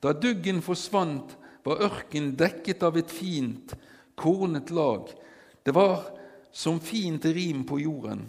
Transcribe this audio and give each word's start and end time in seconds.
Da 0.00 0.12
duggen 0.16 0.62
forsvant, 0.64 1.36
var 1.64 1.82
ørken 1.84 2.32
dekket 2.40 2.82
av 2.86 2.96
et 2.96 3.10
fint, 3.12 3.74
kornet 4.16 4.70
lag. 4.72 5.10
Det 5.62 5.74
var 5.76 6.06
som 6.52 6.80
fint 6.80 7.24
rim 7.24 7.66
på 7.68 7.82
jorden. 7.82 8.22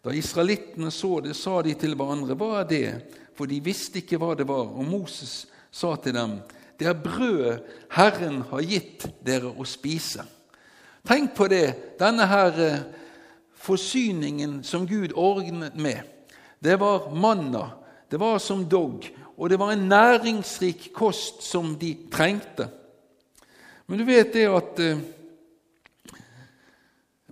Da 0.00 0.14
israelittene 0.16 0.88
så 0.90 1.18
det, 1.20 1.34
sa 1.36 1.60
de 1.62 1.74
til 1.76 1.92
hverandre, 1.92 2.36
hva 2.40 2.62
er 2.62 2.70
det? 2.70 2.86
For 3.36 3.48
de 3.48 3.60
visste 3.64 4.00
ikke 4.00 4.16
hva 4.20 4.32
det 4.36 4.48
var. 4.48 4.72
Og 4.72 4.86
Moses 4.88 5.44
sa 5.70 5.92
til 6.00 6.16
dem, 6.16 6.38
det 6.80 6.88
er 6.88 6.96
brødet 6.96 7.66
Herren 7.92 8.40
har 8.48 8.64
gitt 8.64 9.04
dere 9.24 9.52
å 9.52 9.66
spise. 9.68 10.24
Tenk 11.04 11.34
på 11.36 11.48
det, 11.52 11.96
denne 12.00 12.24
her 12.28 12.56
eh, 12.64 12.80
forsyningen 13.60 14.60
som 14.64 14.86
Gud 14.88 15.12
ordnet 15.16 15.76
med. 15.76 16.00
Det 16.60 16.76
var 16.80 17.10
manna, 17.12 17.70
det 18.08 18.20
var 18.20 18.40
som 18.40 18.66
dogg, 18.68 19.04
og 19.40 19.48
det 19.48 19.56
var 19.58 19.72
en 19.72 19.88
næringsrik 19.88 20.90
kost 20.92 21.40
som 21.42 21.72
de 21.80 21.94
trengte. 22.12 22.68
Men 23.88 23.98
du 23.98 24.04
vet 24.04 24.34
det 24.34 24.44
at 24.52 24.82
eh, 24.84 25.00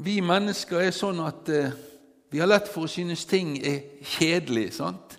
vi 0.01 0.15
mennesker 0.25 0.81
er 0.81 0.95
sånn 0.97 1.21
at 1.21 1.51
eh, 1.53 1.75
vi 2.33 2.41
har 2.41 2.49
lett 2.49 2.71
for 2.73 2.87
å 2.87 2.91
synes 2.91 3.27
ting 3.29 3.59
er 3.61 4.01
kjedelig. 4.17 4.71
sant? 4.79 5.19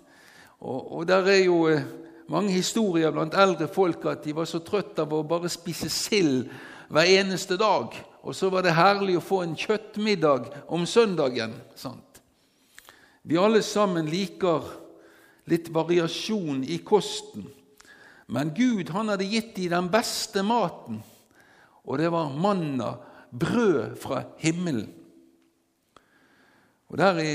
Og, 0.58 0.98
og 0.98 1.06
der 1.06 1.30
er 1.30 1.40
jo 1.44 1.60
eh, 1.70 1.86
mange 2.26 2.50
historier 2.56 3.14
blant 3.14 3.38
eldre 3.38 3.70
folk 3.70 4.10
at 4.10 4.26
de 4.26 4.34
var 4.34 4.50
så 4.50 4.58
trøtt 4.66 4.98
av 4.98 5.14
å 5.14 5.22
bare 5.22 5.50
spise 5.52 5.92
sild 5.94 6.50
hver 6.90 7.14
eneste 7.22 7.54
dag. 7.60 7.94
Og 8.26 8.34
så 8.34 8.50
var 8.50 8.66
det 8.66 8.74
herlig 8.74 9.20
å 9.20 9.24
få 9.24 9.44
en 9.44 9.54
kjøttmiddag 9.54 10.50
om 10.66 10.82
søndagen. 10.90 11.54
sant? 11.78 12.20
Vi 13.22 13.38
alle 13.38 13.62
sammen 13.62 14.10
liker 14.10 14.66
litt 15.50 15.70
variasjon 15.74 16.64
i 16.64 16.78
kosten. 16.86 17.46
Men 18.30 18.52
Gud 18.54 18.92
han 18.94 19.10
hadde 19.10 19.26
gitt 19.26 19.56
dem 19.56 19.72
den 19.74 19.88
beste 19.92 20.44
maten, 20.46 21.00
og 21.84 21.98
det 21.98 22.10
var 22.12 22.30
manna, 22.30 22.94
brød 23.30 23.96
fra 23.98 24.24
himmelen. 24.42 24.88
Og 26.90 26.98
der 26.98 27.22
i 27.22 27.32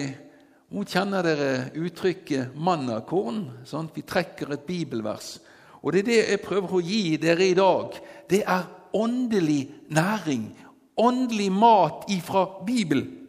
Nå 0.76 0.82
kjenner 0.84 1.24
dere 1.24 1.70
uttrykket 1.78 2.56
'mannakorn'. 2.58 3.64
Sant? 3.64 3.94
Vi 3.96 4.02
trekker 4.02 4.52
et 4.52 4.66
bibelvers. 4.66 5.40
Og 5.84 5.94
det 5.94 6.00
er 6.00 6.04
det 6.04 6.30
jeg 6.30 6.42
prøver 6.42 6.74
å 6.74 6.82
gi 6.82 7.18
dere 7.22 7.46
i 7.46 7.54
dag. 7.54 7.94
Det 8.30 8.42
er 8.42 8.66
åndelig 8.94 9.70
næring, 9.90 10.50
åndelig 10.98 11.52
mat 11.52 12.10
ifra 12.10 12.66
Bibelen. 12.66 13.28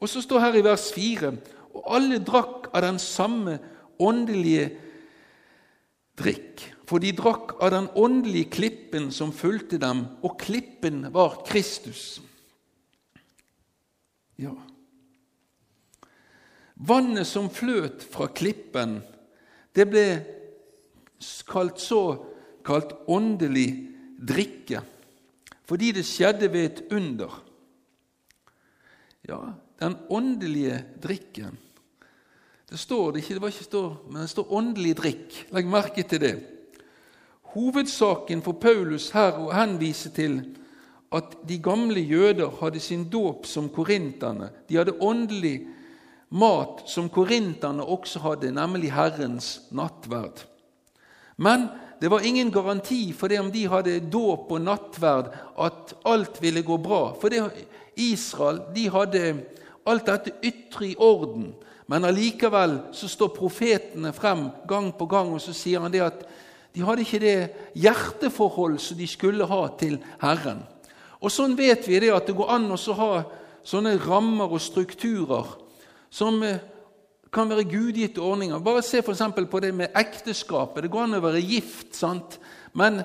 Og 0.00 0.08
så 0.08 0.20
står 0.20 0.40
her 0.40 0.54
i 0.54 0.64
vers 0.64 0.92
4 0.92 1.32
alle 1.92 2.20
drakk 2.24 2.70
av 2.72 2.84
den 2.84 3.00
samme 3.02 3.58
åndelige 4.02 4.70
drikk. 6.18 6.64
For 6.86 7.02
de 7.02 7.10
drakk 7.16 7.56
av 7.60 7.72
den 7.74 7.90
åndelige 7.98 8.52
klippen 8.58 9.10
som 9.14 9.34
fulgte 9.34 9.80
dem, 9.82 10.06
og 10.22 10.38
klippen 10.40 11.04
var 11.14 11.42
Kristus. 11.48 12.20
Ja, 14.36 14.52
Vannet 16.76 17.24
som 17.24 17.48
fløt 17.48 18.04
fra 18.04 18.28
klippen, 18.36 18.98
det 19.72 19.86
ble 19.88 20.04
kalt 21.48 21.80
såkalt 21.80 22.92
åndelig 23.08 23.68
drikke, 24.20 24.82
fordi 25.64 25.94
det 25.96 26.04
skjedde 26.04 26.50
ved 26.52 26.66
et 26.68 26.82
under. 26.92 27.32
Ja, 29.26 29.40
den 29.80 29.96
åndelige 30.12 30.82
drikken. 31.02 31.56
Det 32.70 32.78
står 32.78 33.12
det 33.12 33.22
ikke, 33.22 33.34
det 33.34 33.42
var 33.42 33.52
ikke 33.54 33.64
står, 33.64 33.90
men 34.10 34.20
det 34.20 34.30
står 34.30 34.52
'åndelig 34.52 34.94
drikk'. 34.98 35.54
Legg 35.54 35.66
merke 35.66 36.02
til 36.02 36.20
det. 36.20 36.34
Hovedsaken 37.42 38.42
for 38.42 38.52
Paulus 38.52 39.10
her 39.10 39.38
å 39.38 39.52
henvise 39.54 40.10
til 40.10 40.40
at 41.12 41.36
de 41.48 41.58
gamle 41.58 42.00
jøder 42.00 42.50
hadde 42.60 42.80
sin 42.80 43.04
dåp 43.08 43.46
som 43.46 43.68
korinterne. 43.68 44.50
De 44.68 44.76
hadde 44.76 44.98
åndelig 45.00 45.68
mat 46.30 46.82
som 46.90 47.08
korinterne 47.08 47.84
også 47.84 48.18
hadde, 48.18 48.50
nemlig 48.50 48.92
Herrens 48.92 49.60
nattverd. 49.70 50.42
Men 51.36 51.68
det 52.00 52.10
var 52.10 52.20
ingen 52.26 52.50
garanti 52.50 53.12
for 53.12 53.28
det 53.28 53.38
om 53.40 53.52
de 53.52 53.68
hadde 53.68 54.00
dåp 54.12 54.52
og 54.52 54.60
nattverd, 54.60 55.30
at 55.58 55.94
alt 56.04 56.42
ville 56.42 56.62
gå 56.62 56.76
bra. 56.76 57.14
For 57.20 57.28
det, 57.28 57.44
Israel 57.96 58.60
de 58.74 58.88
hadde 58.90 59.22
alt 59.86 60.06
dette 60.06 60.34
ytre 60.44 60.90
i 60.90 60.96
orden. 60.98 61.54
Men 61.86 62.04
allikevel 62.04 62.78
så 62.96 63.08
står 63.08 63.34
profetene 63.36 64.12
frem 64.14 64.48
gang 64.68 64.90
på 64.98 65.06
gang, 65.10 65.30
og 65.34 65.42
så 65.42 65.54
sier 65.54 65.84
han 65.84 65.92
det 65.94 66.02
at 66.06 66.24
de 66.74 66.84
hadde 66.84 67.06
ikke 67.06 67.22
det 67.22 67.36
hjerteforhold 67.78 68.78
som 68.82 68.98
de 68.98 69.06
skulle 69.08 69.46
ha 69.48 69.60
til 69.80 69.96
Herren. 70.20 70.64
Og 71.22 71.32
sånn 71.32 71.54
vet 71.56 71.86
vi 71.88 72.00
det 72.02 72.12
at 72.12 72.26
det 72.28 72.36
går 72.36 72.50
an 72.52 72.68
å 72.74 72.96
ha 72.98 73.12
sånne 73.66 73.96
rammer 74.02 74.50
og 74.52 74.62
strukturer 74.62 75.54
som 76.12 76.42
eh, 76.44 76.60
kan 77.32 77.48
være 77.50 77.66
gudgitte 77.68 78.22
ordninger. 78.22 78.60
Bare 78.62 78.84
se 78.84 79.00
f.eks. 79.00 79.22
på 79.50 79.62
det 79.62 79.72
med 79.74 79.96
ekteskapet. 79.96 80.84
Det 80.84 80.92
går 80.92 81.06
an 81.06 81.18
å 81.18 81.24
være 81.24 81.42
gift, 81.42 81.94
sant? 81.96 82.38
men 82.76 83.00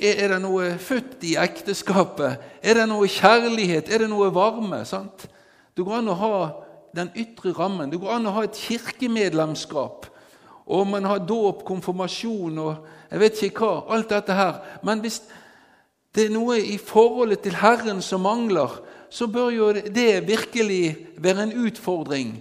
er 0.00 0.30
det 0.32 0.38
noe 0.40 0.76
født 0.80 1.24
i 1.28 1.34
ekteskapet? 1.42 2.40
Er 2.62 2.78
det 2.78 2.86
noe 2.88 3.08
kjærlighet? 3.10 3.90
Er 3.90 4.04
det 4.04 4.10
noe 4.12 4.30
varme? 4.32 4.84
sant? 4.88 5.26
Det 5.74 5.84
går 5.84 5.98
an 5.98 6.12
å 6.12 6.18
ha 6.22 6.36
den 6.96 7.10
ytre 7.16 7.52
rammen. 7.56 7.90
Det 7.90 8.00
går 8.00 8.16
an 8.16 8.28
å 8.30 8.36
ha 8.38 8.46
et 8.46 8.58
kirkemedlemskap. 8.58 10.08
Og 10.70 10.86
man 10.86 11.06
har 11.08 11.22
dåp, 11.26 11.64
konfirmasjon 11.66 12.58
og 12.62 12.90
jeg 13.10 13.22
vet 13.22 13.42
ikke 13.48 13.66
hva. 13.66 13.84
Alt 13.96 14.12
dette 14.12 14.36
her. 14.38 14.60
Men 14.86 15.02
hvis 15.02 15.20
det 16.14 16.26
er 16.26 16.34
noe 16.34 16.58
i 16.58 16.76
forholdet 16.78 17.42
til 17.44 17.58
Herren 17.58 18.02
som 18.02 18.22
mangler, 18.26 18.80
så 19.10 19.26
bør 19.26 19.50
jo 19.50 19.72
det 19.74 20.26
virkelig 20.28 20.96
være 21.18 21.48
en 21.48 21.56
utfordring. 21.66 22.36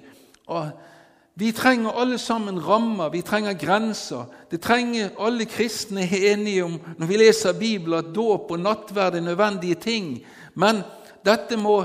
Vi 1.40 1.52
trenger 1.56 1.96
alle 1.96 2.18
sammen 2.22 2.60
rammer, 2.62 3.10
vi 3.10 3.22
trenger 3.26 3.54
grenser. 3.58 4.26
Det 4.52 4.62
trenger 4.62 5.16
alle 5.20 5.46
kristne 5.50 6.04
enige 6.04 6.66
om 6.66 6.76
når 6.98 7.08
vi 7.08 7.18
leser 7.18 7.58
Bibelen, 7.58 8.02
at 8.02 8.14
dåp 8.16 8.52
og 8.52 8.60
nattverd 8.60 9.16
er 9.16 9.26
nødvendige 9.26 9.76
ting. 9.76 10.12
Men 10.54 10.84
dette 11.26 11.58
må 11.58 11.80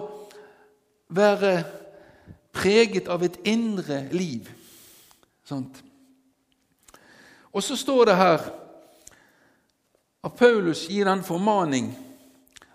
være 1.09 1.63
preget 2.55 3.09
av 3.11 3.25
et 3.27 3.37
indre 3.49 4.05
liv. 4.15 4.49
Sånt. 5.45 5.83
Og 7.55 7.63
så 7.63 7.77
står 7.77 8.09
det 8.09 8.17
her 8.19 8.47
at 10.25 10.37
Paulus 10.39 10.87
gir 10.89 11.07
den 11.07 11.23
formaning 11.27 11.93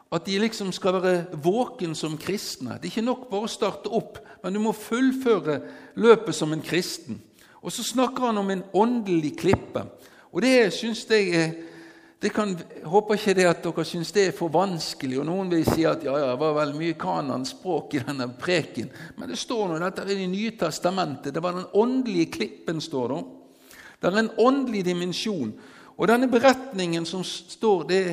at 0.09 0.25
de 0.25 0.40
liksom 0.41 0.72
skal 0.73 0.97
være 1.03 1.38
våken 1.44 1.95
som 1.95 2.17
kristne. 2.17 2.78
Det 2.78 2.88
er 2.88 2.94
ikke 2.94 3.06
nok 3.06 3.28
bare 3.29 3.45
å 3.45 3.51
starte 3.51 3.91
opp, 3.94 4.17
men 4.44 4.56
du 4.56 4.62
må 4.63 4.73
fullføre 4.73 5.59
løpet 6.01 6.35
som 6.35 6.53
en 6.53 6.63
kristen. 6.66 7.19
Og 7.61 7.73
så 7.73 7.84
snakker 7.85 8.29
han 8.29 8.40
om 8.41 8.50
en 8.50 8.63
åndelig 8.73 9.35
klippe. 9.38 9.84
Og 10.31 10.41
det 10.41 10.72
syns 10.73 11.03
jeg 11.09 11.34
er 11.35 11.51
det 12.19 12.30
kan, 12.35 12.52
håper 12.84 13.16
ikke 13.16 13.34
det 13.38 13.46
at 13.47 13.62
dere 13.63 13.84
syns 13.88 14.09
det 14.12 14.25
er 14.28 14.34
for 14.35 14.52
vanskelig. 14.52 15.22
og 15.22 15.28
Noen 15.30 15.52
vil 15.53 15.63
si 15.63 15.85
at 15.88 16.02
ja, 16.03 16.18
ja, 16.19 16.31
det 16.34 16.41
var 16.41 16.57
vel 16.57 16.74
mye 16.75 16.97
kananspråk 17.00 17.96
i 17.96 18.02
denne 18.03 18.28
preken. 18.35 18.90
Men 19.16 19.31
det 19.31 19.40
står 19.40 19.69
nå 19.69 19.78
dette 19.80 20.03
er 20.03 20.12
Det 20.12 20.28
nye 20.28 20.52
testamentet. 20.59 21.34
Det 21.34 21.44
var 21.44 21.56
den 21.56 21.69
åndelige 21.72 22.31
klippen, 22.34 22.81
står 22.84 23.13
det. 23.13 23.22
Det 24.02 24.12
er 24.12 24.19
en 24.19 24.34
åndelig 24.38 24.84
dimensjon. 24.90 25.53
Og 25.96 26.08
denne 26.12 26.28
beretningen 26.31 27.08
som 27.08 27.24
står, 27.24 27.88
det 27.88 28.03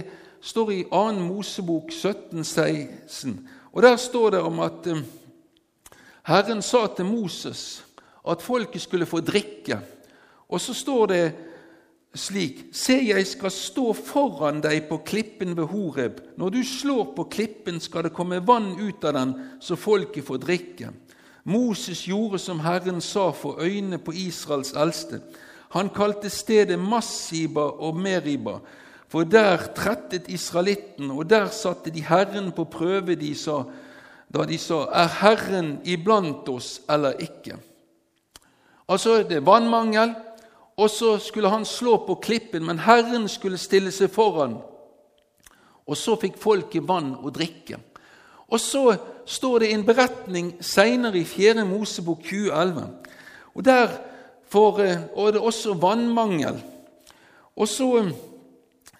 står 0.40 0.72
i 0.72 0.80
2. 0.90 1.02
Mosebok 1.26 1.90
17, 1.90 2.44
16. 2.44 3.48
Og 3.72 3.82
Der 3.82 3.96
står 3.96 4.30
det 4.30 4.40
om 4.40 4.60
at 4.60 4.86
eh, 4.86 5.02
Herren 6.26 6.62
sa 6.62 6.86
til 6.86 7.10
Moses 7.10 7.84
at 8.26 8.42
folket 8.42 8.82
skulle 8.82 9.06
få 9.06 9.20
drikke. 9.20 9.80
Og 10.48 10.60
så 10.60 10.74
står 10.74 11.06
det 11.06 11.34
slik 12.16 12.66
Se, 12.72 12.96
jeg 13.08 13.26
skal 13.26 13.52
stå 13.52 13.92
foran 13.96 14.60
deg 14.64 14.88
på 14.88 14.98
klippen 15.06 15.54
ved 15.56 15.70
Horeb. 15.70 16.20
Når 16.36 16.54
du 16.54 16.62
slår 16.64 17.12
på 17.16 17.26
klippen, 17.32 17.80
skal 17.80 18.06
det 18.06 18.14
komme 18.16 18.42
vann 18.46 18.74
ut 18.80 19.04
av 19.04 19.14
den, 19.16 19.34
så 19.60 19.76
folket 19.76 20.26
får 20.26 20.42
drikke. 20.42 20.92
Moses 21.46 22.06
gjorde 22.08 22.40
som 22.42 22.60
Herren 22.64 23.00
sa 23.00 23.30
for 23.30 23.62
øynene 23.62 24.00
på 24.02 24.12
Israels 24.12 24.72
eldste. 24.74 25.20
Han 25.76 25.92
kalte 25.94 26.30
stedet 26.30 26.78
Massiba 26.78 27.68
og 27.78 27.96
Meriba, 28.00 28.58
for 29.08 29.22
der 29.22 29.68
trettet 29.76 30.26
israelitten, 30.28 31.10
og 31.10 31.30
der 31.30 31.46
satte 31.54 31.92
de 31.94 32.02
Herren 32.02 32.50
på 32.52 32.64
prøve 32.64 33.14
de 33.14 33.34
sa, 33.34 33.62
da 34.32 34.44
de 34.44 34.58
sa:" 34.58 34.86
Er 34.92 35.08
Herren 35.20 35.78
iblant 35.84 36.48
oss 36.48 36.80
eller 36.90 37.12
ikke? 37.12 37.56
Altså, 38.88 39.22
det 39.22 39.36
er 39.36 39.46
vannmangel, 39.46 40.14
og 40.76 40.90
så 40.90 41.18
skulle 41.18 41.48
han 41.48 41.64
slå 41.64 41.96
på 42.06 42.14
klippen, 42.14 42.64
men 42.64 42.78
Herren 42.84 43.28
skulle 43.28 43.58
stille 43.58 43.90
seg 43.94 44.10
foran. 44.12 44.58
Og 45.86 45.96
så 45.96 46.16
fikk 46.20 46.36
folket 46.40 46.84
vann 46.84 47.14
å 47.16 47.32
drikke. 47.32 47.78
Og 48.52 48.60
så 48.60 48.96
står 49.26 49.62
det 49.62 49.70
en 49.72 49.86
beretning 49.86 50.52
seinere 50.60 51.22
i 51.22 51.24
4. 51.24 51.64
Mosebok 51.64 52.20
2011. 52.26 52.84
Og 53.54 53.64
der 53.64 53.88
får, 54.48 54.80
eh, 54.80 55.00
og 55.14 55.32
det 55.32 55.40
er 55.40 55.48
også 55.48 55.74
vannmangel. 55.80 56.60
Og 57.56 57.68
så 57.68 58.12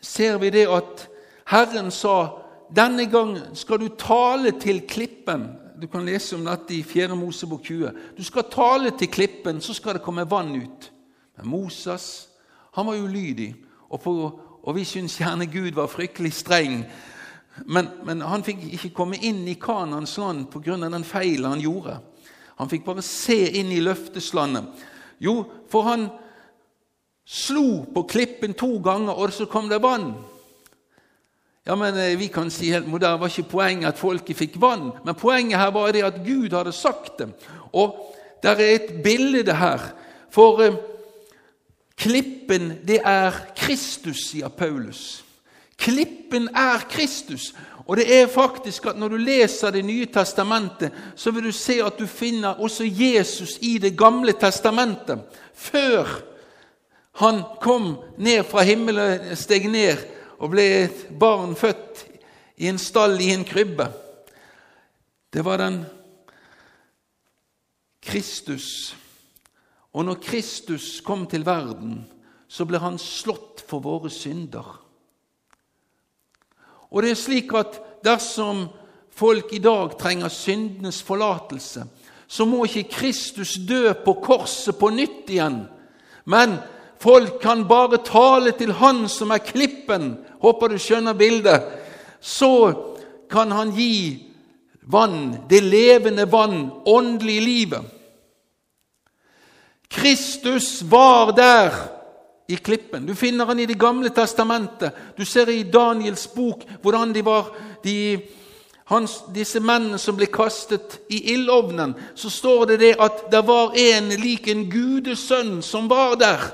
ser 0.01 0.39
vi 0.39 0.51
det 0.51 0.67
at 0.69 1.09
Herren 1.47 1.91
sa 1.91 2.43
denne 2.75 3.07
gangen 3.07 3.55
skal 3.55 3.79
du 3.79 3.89
tale 3.89 4.51
til 4.61 4.81
klippen. 4.89 5.51
Du 5.81 5.87
kan 5.87 6.07
lese 6.07 6.37
om 6.37 6.45
dette 6.45 6.75
i 6.75 6.83
4. 6.83 7.15
Mosebok 7.15 7.63
20. 7.63 7.93
Du 8.17 8.25
skal 8.25 8.51
tale 8.51 8.91
til 8.99 9.09
klippen, 9.09 9.61
så 9.61 9.75
skal 9.75 9.95
det 9.95 10.03
komme 10.03 10.31
vann 10.31 10.55
ut. 10.57 10.91
Men 11.37 11.49
Moses 11.49 12.29
han 12.77 12.87
var 12.87 12.97
ulydig, 13.01 13.55
og, 13.89 14.01
på, 14.03 14.13
og 14.63 14.75
vi 14.77 14.85
syns 14.85 15.17
gjerne 15.17 15.47
Gud 15.49 15.73
var 15.79 15.89
fryktelig 15.89 16.35
streng. 16.37 16.83
Men, 17.65 17.89
men 18.05 18.21
han 18.21 18.45
fikk 18.45 18.67
ikke 18.69 18.93
komme 18.99 19.17
inn 19.25 19.47
i 19.49 19.57
Kanans 19.61 20.19
land 20.21 20.51
pga. 20.53 20.77
den 20.77 21.07
feilen 21.09 21.55
han 21.55 21.63
gjorde. 21.65 21.99
Han 22.61 22.69
fikk 22.69 22.85
bare 22.85 23.05
se 23.05 23.39
inn 23.61 23.73
i 23.73 23.81
løfteslandet. 23.81 24.85
Jo, 25.25 25.39
for 25.73 25.89
han 25.89 26.09
slo 27.25 27.87
på 27.95 28.03
klippen 28.03 28.55
to 28.55 28.79
ganger, 28.85 29.17
og 29.17 29.33
så 29.33 29.47
kom 29.49 29.69
det 29.69 29.81
vann. 29.83 30.13
Ja, 31.67 31.75
men 31.77 31.97
eh, 31.99 32.19
Vi 32.19 32.29
kan 32.29 32.51
si 32.51 32.71
helt 32.71 32.89
moderne, 32.89 33.21
var 33.21 33.33
ikke 33.33 33.57
poenget 33.57 33.89
at 33.89 33.99
folket 33.99 34.37
fikk 34.37 34.61
vann, 34.61 34.93
men 35.05 35.19
poenget 35.19 35.59
her 35.59 35.73
var 35.75 35.93
det 35.93 36.05
at 36.07 36.21
Gud 36.27 36.53
hadde 36.55 36.73
sagt 36.73 37.19
det. 37.19 37.33
Og 37.73 37.97
der 38.43 38.61
er 38.61 38.75
et 38.77 38.93
bilde 39.03 39.57
her. 39.57 39.81
For 40.31 40.63
eh, 40.63 40.77
klippen, 41.97 42.79
det 42.87 43.01
er 43.05 43.33
Kristus, 43.57 44.29
sier 44.31 44.49
Paulus. 44.49 45.25
Klippen 45.77 46.49
er 46.57 46.85
Kristus. 46.91 47.53
Og 47.87 47.97
det 47.97 48.07
er 48.11 48.27
faktisk 48.27 48.87
at 48.87 48.99
Når 48.99 49.09
du 49.09 49.17
leser 49.17 49.71
Det 49.71 49.85
nye 49.85 50.07
testamentet, 50.07 50.93
så 51.15 51.31
vil 51.31 51.45
du 51.45 51.53
se 51.53 51.83
at 51.85 51.99
du 51.99 52.07
finner 52.07 52.61
også 52.61 52.85
Jesus 52.85 53.59
i 53.61 53.79
Det 53.79 53.97
gamle 53.99 54.33
testamentet. 54.33 55.19
Før 55.55 56.23
han 57.17 57.43
kom 57.61 57.97
ned 58.19 58.45
fra 58.45 58.63
himmelen, 58.63 59.37
steg 59.37 59.69
ned 59.69 59.97
og 60.39 60.51
ble 60.53 60.65
et 60.85 61.07
barn 61.19 61.55
født 61.57 62.05
i 62.57 62.69
en 62.69 62.79
stall 62.79 63.21
i 63.21 63.31
en 63.33 63.45
krybbe. 63.45 63.87
Det 65.33 65.45
var 65.45 65.57
den 65.57 65.85
Kristus. 68.03 68.97
Og 69.97 70.05
når 70.05 70.21
Kristus 70.21 71.01
kom 71.01 71.25
til 71.27 71.47
verden, 71.47 72.03
så 72.49 72.67
ble 72.69 72.79
han 72.83 72.99
slått 73.01 73.63
for 73.65 73.81
våre 73.81 74.11
synder. 74.13 74.67
Og 76.93 77.03
det 77.03 77.15
er 77.15 77.19
slik 77.19 77.55
at 77.57 77.79
dersom 78.05 78.67
folk 79.17 79.55
i 79.57 79.63
dag 79.65 79.97
trenger 79.99 80.33
syndenes 80.33 81.01
forlatelse, 81.03 81.87
så 82.29 82.45
må 82.45 82.67
ikke 82.67 82.91
Kristus 82.93 83.55
dø 83.57 83.95
på 84.05 84.19
korset 84.21 84.77
på 84.77 84.91
nytt 84.93 85.33
igjen. 85.33 85.63
Men 86.29 86.59
folk 87.01 87.41
kan 87.41 87.65
bare 87.69 88.03
tale 88.05 88.53
til 88.59 88.75
Han 88.77 89.07
som 89.09 89.31
er 89.31 89.45
klippen. 89.47 90.17
Håper 90.43 90.69
du 90.75 90.79
skjønner 90.79 91.15
bildet. 91.15 91.63
Så 92.21 92.51
kan 93.31 93.51
han 93.55 93.71
gi 93.75 94.27
vann, 94.83 95.37
det 95.49 95.63
levende 95.63 96.27
vann, 96.31 96.71
åndelig 96.85 97.41
livet. 97.43 97.96
Kristus 99.89 100.83
var 100.83 101.33
der 101.33 101.71
i 102.49 102.57
klippen. 102.57 103.07
Du 103.07 103.15
finner 103.15 103.47
han 103.47 103.59
i 103.59 103.67
Det 103.67 103.79
gamle 103.79 104.11
testamentet. 104.11 104.93
Du 105.17 105.25
ser 105.25 105.49
i 105.49 105.63
Daniels 105.63 106.27
bok 106.27 106.63
hvordan 106.83 107.15
de 107.15 107.25
var 107.25 107.51
de, 107.85 108.21
hans, 108.85 109.21
disse 109.35 109.61
mennene 109.61 109.99
som 109.99 110.17
ble 110.17 110.27
kastet 110.31 111.01
i 111.11 111.33
ildovnen. 111.35 111.95
Så 112.15 112.31
står 112.31 112.65
det 112.67 112.81
det 112.81 112.95
at 113.01 113.27
det 113.33 113.43
var 113.47 113.75
en 113.75 114.09
lik 114.21 114.49
en 114.49 114.69
gudesønn 114.71 115.63
som 115.63 115.91
var 115.91 116.15
der. 116.15 116.51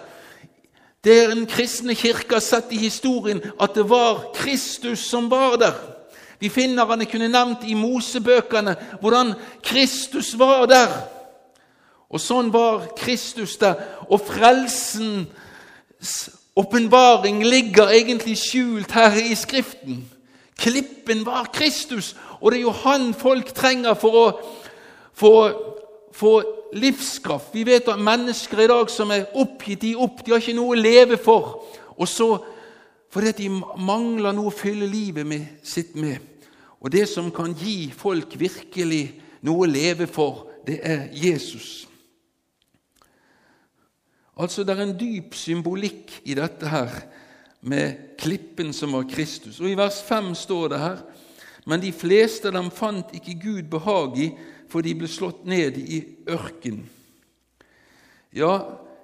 Det 1.04 1.18
er 1.24 1.32
en 1.34 1.46
kristne 1.46 1.94
kirke 1.98 2.38
har 2.38 2.44
sett 2.44 2.72
i 2.72 2.78
historien 2.78 3.42
at 3.60 3.74
det 3.74 3.88
var 3.90 4.30
Kristus 4.34 5.08
som 5.10 5.30
var 5.30 5.56
der. 5.56 5.74
Vi 6.38 6.48
finner 6.48 6.86
han 6.86 7.02
jeg 7.02 7.10
kunne 7.10 7.28
nevnt 7.30 7.66
i 7.66 7.74
Mosebøkene 7.74 8.76
hvordan 9.00 9.34
Kristus 9.62 10.32
var 10.38 10.66
der. 10.66 10.94
Og 12.12 12.20
sånn 12.20 12.52
var 12.52 12.90
Kristus 12.98 13.56
der. 13.60 13.80
Og 14.12 14.20
frelsens 14.26 16.16
åpenbaring 16.58 17.40
ligger 17.44 17.92
egentlig 17.94 18.36
skjult 18.40 18.92
her 18.92 19.16
i 19.16 19.34
Skriften. 19.38 20.02
Klippen 20.62 21.24
var 21.26 21.48
Kristus, 21.52 22.12
og 22.40 22.52
det 22.52 22.60
er 22.60 22.66
jo 22.68 22.74
han 22.84 23.14
folk 23.18 23.48
trenger 23.56 23.96
for 23.98 24.18
å 24.20 24.26
få 25.16 26.32
livskraft. 26.76 27.54
Vi 27.54 27.64
vet 27.66 27.88
at 27.90 28.00
mennesker 28.00 28.60
i 28.62 28.68
dag 28.70 28.90
som 28.92 29.10
er 29.10 29.30
oppgitt, 29.34 29.82
de 29.82 29.96
opp, 29.96 30.20
de 30.22 30.34
har 30.34 30.42
ikke 30.42 30.54
noe 30.56 30.76
å 30.76 30.78
leve 30.78 31.18
for. 31.18 31.64
Og 31.96 32.08
så 32.08 32.36
fordi 33.12 33.32
de 33.42 33.48
mangler 33.84 34.32
noe 34.32 34.48
å 34.48 34.54
fylle 34.54 34.86
livet 34.88 35.26
med, 35.28 35.58
sitt 35.62 35.96
med. 36.00 36.16
Og 36.80 36.92
det 36.92 37.04
som 37.10 37.28
kan 37.34 37.52
gi 37.58 37.92
folk 37.94 38.38
virkelig 38.40 39.02
noe 39.44 39.66
å 39.66 39.68
leve 39.68 40.06
for, 40.08 40.46
det 40.66 40.78
er 40.80 41.08
Jesus. 41.12 41.82
Altså, 44.36 44.64
Det 44.64 44.78
er 44.78 44.82
en 44.82 44.98
dyp 44.98 45.34
symbolikk 45.34 46.20
i 46.24 46.34
dette 46.34 46.68
her 46.68 46.90
med 47.60 48.16
klippen 48.18 48.72
som 48.72 48.92
var 48.92 49.04
Kristus. 49.10 49.60
Og 49.60 49.70
I 49.70 49.76
vers 49.78 50.02
5 50.02 50.34
står 50.34 50.68
det 50.68 50.78
her 50.78 51.02
Men 51.66 51.80
de 51.80 51.92
fleste 51.92 52.48
av 52.48 52.56
dem 52.56 52.70
fant 52.70 53.12
ikke 53.14 53.38
Gud 53.38 53.68
behag 53.70 54.16
i, 54.18 54.32
for 54.68 54.82
de 54.82 54.96
ble 54.98 55.06
slått 55.06 55.44
ned 55.46 55.76
i 55.78 56.00
ørken. 56.26 56.80
Ja, 58.34 58.56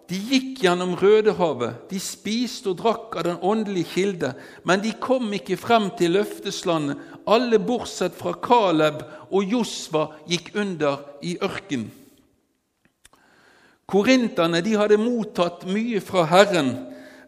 de 0.08 0.16
gikk 0.16 0.64
gjennom 0.64 0.96
Rødehavet, 0.96 1.84
de 1.90 2.00
spiste 2.00 2.72
og 2.72 2.80
drakk 2.80 3.14
av 3.20 3.28
den 3.28 3.38
åndelige 3.44 3.92
kilde, 3.92 4.32
men 4.64 4.80
de 4.80 4.94
kom 4.96 5.30
ikke 5.36 5.58
frem 5.60 5.90
til 6.00 6.16
løfteslandet. 6.16 6.96
Alle 7.28 7.60
bortsett 7.60 8.16
fra 8.16 8.32
Kaleb 8.32 9.04
og 9.28 9.44
Josva 9.44 10.08
gikk 10.26 10.54
under 10.56 11.04
i 11.22 11.36
ørkenen. 11.44 11.92
Korinterne 13.88 14.60
de 14.60 14.74
hadde 14.76 14.98
mottatt 15.00 15.64
mye 15.68 16.00
fra 16.04 16.26
Herren, 16.28 16.74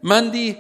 men 0.05 0.29
de 0.33 0.51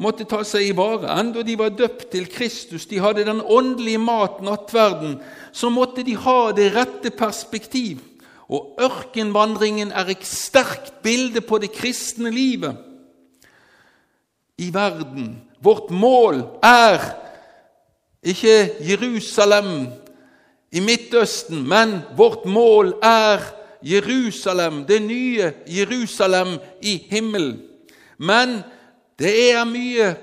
måtte 0.00 0.24
ta 0.24 0.40
seg 0.46 0.70
i 0.70 0.76
vare. 0.76 1.10
Enda 1.20 1.44
de 1.44 1.56
var 1.60 1.74
døpt 1.76 2.08
til 2.14 2.28
Kristus, 2.32 2.86
de 2.88 3.00
hadde 3.02 3.26
den 3.28 3.42
åndelige 3.44 4.00
mat, 4.00 4.40
nattverden, 4.44 5.18
så 5.52 5.68
måtte 5.68 6.04
de 6.06 6.16
ha 6.16 6.38
det 6.56 6.70
rette 6.72 7.12
perspektiv. 7.12 8.00
Og 8.50 8.80
ørkenvandringen 8.82 9.92
er 9.92 10.08
et 10.10 10.24
sterkt 10.26 10.96
bilde 11.04 11.44
på 11.44 11.60
det 11.62 11.70
kristne 11.76 12.32
livet 12.34 12.80
i 14.58 14.72
verden. 14.74 15.36
Vårt 15.62 15.92
mål 15.92 16.42
er 16.64 17.04
ikke 18.24 18.56
Jerusalem 18.88 19.90
i 20.72 20.80
Midtøsten, 20.80 21.62
men 21.68 22.00
vårt 22.16 22.48
mål 22.48 22.96
er 23.04 23.44
Jerusalem, 23.82 24.84
det 24.86 25.00
nye 25.02 25.52
Jerusalem 25.66 26.58
i 26.82 26.96
himmelen. 27.10 27.62
Men 28.18 28.60
det 29.18 29.32
er 29.52 29.64
mye 29.68 30.14